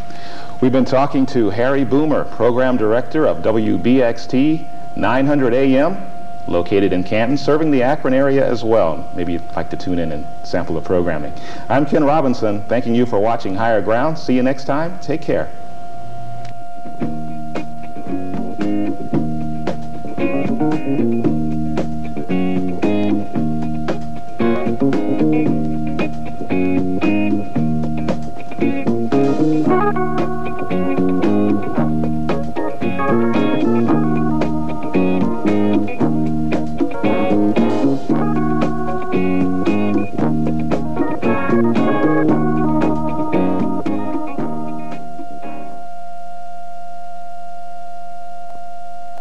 We've 0.60 0.72
been 0.72 0.84
talking 0.84 1.26
to 1.26 1.50
Harry 1.50 1.84
Boomer, 1.84 2.24
Program 2.24 2.76
Director 2.76 3.26
of 3.26 3.38
WBXT 3.38 4.66
900 4.96 5.54
AM, 5.54 6.10
located 6.50 6.92
in 6.92 7.04
Canton, 7.04 7.36
serving 7.36 7.70
the 7.70 7.82
Akron 7.82 8.12
area 8.12 8.46
as 8.46 8.64
well. 8.64 9.08
Maybe 9.14 9.32
you'd 9.34 9.56
like 9.56 9.70
to 9.70 9.76
tune 9.76 9.98
in 9.98 10.12
and 10.12 10.26
sample 10.42 10.74
the 10.74 10.80
programming. 10.80 11.32
I'm 11.68 11.86
Ken 11.86 12.04
Robinson, 12.04 12.62
thanking 12.62 12.94
you 12.94 13.06
for 13.06 13.20
watching 13.20 13.54
Higher 13.54 13.80
Ground. 13.80 14.18
See 14.18 14.34
you 14.34 14.42
next 14.42 14.64
time. 14.64 14.98
Take 14.98 15.22
care. 15.22 15.48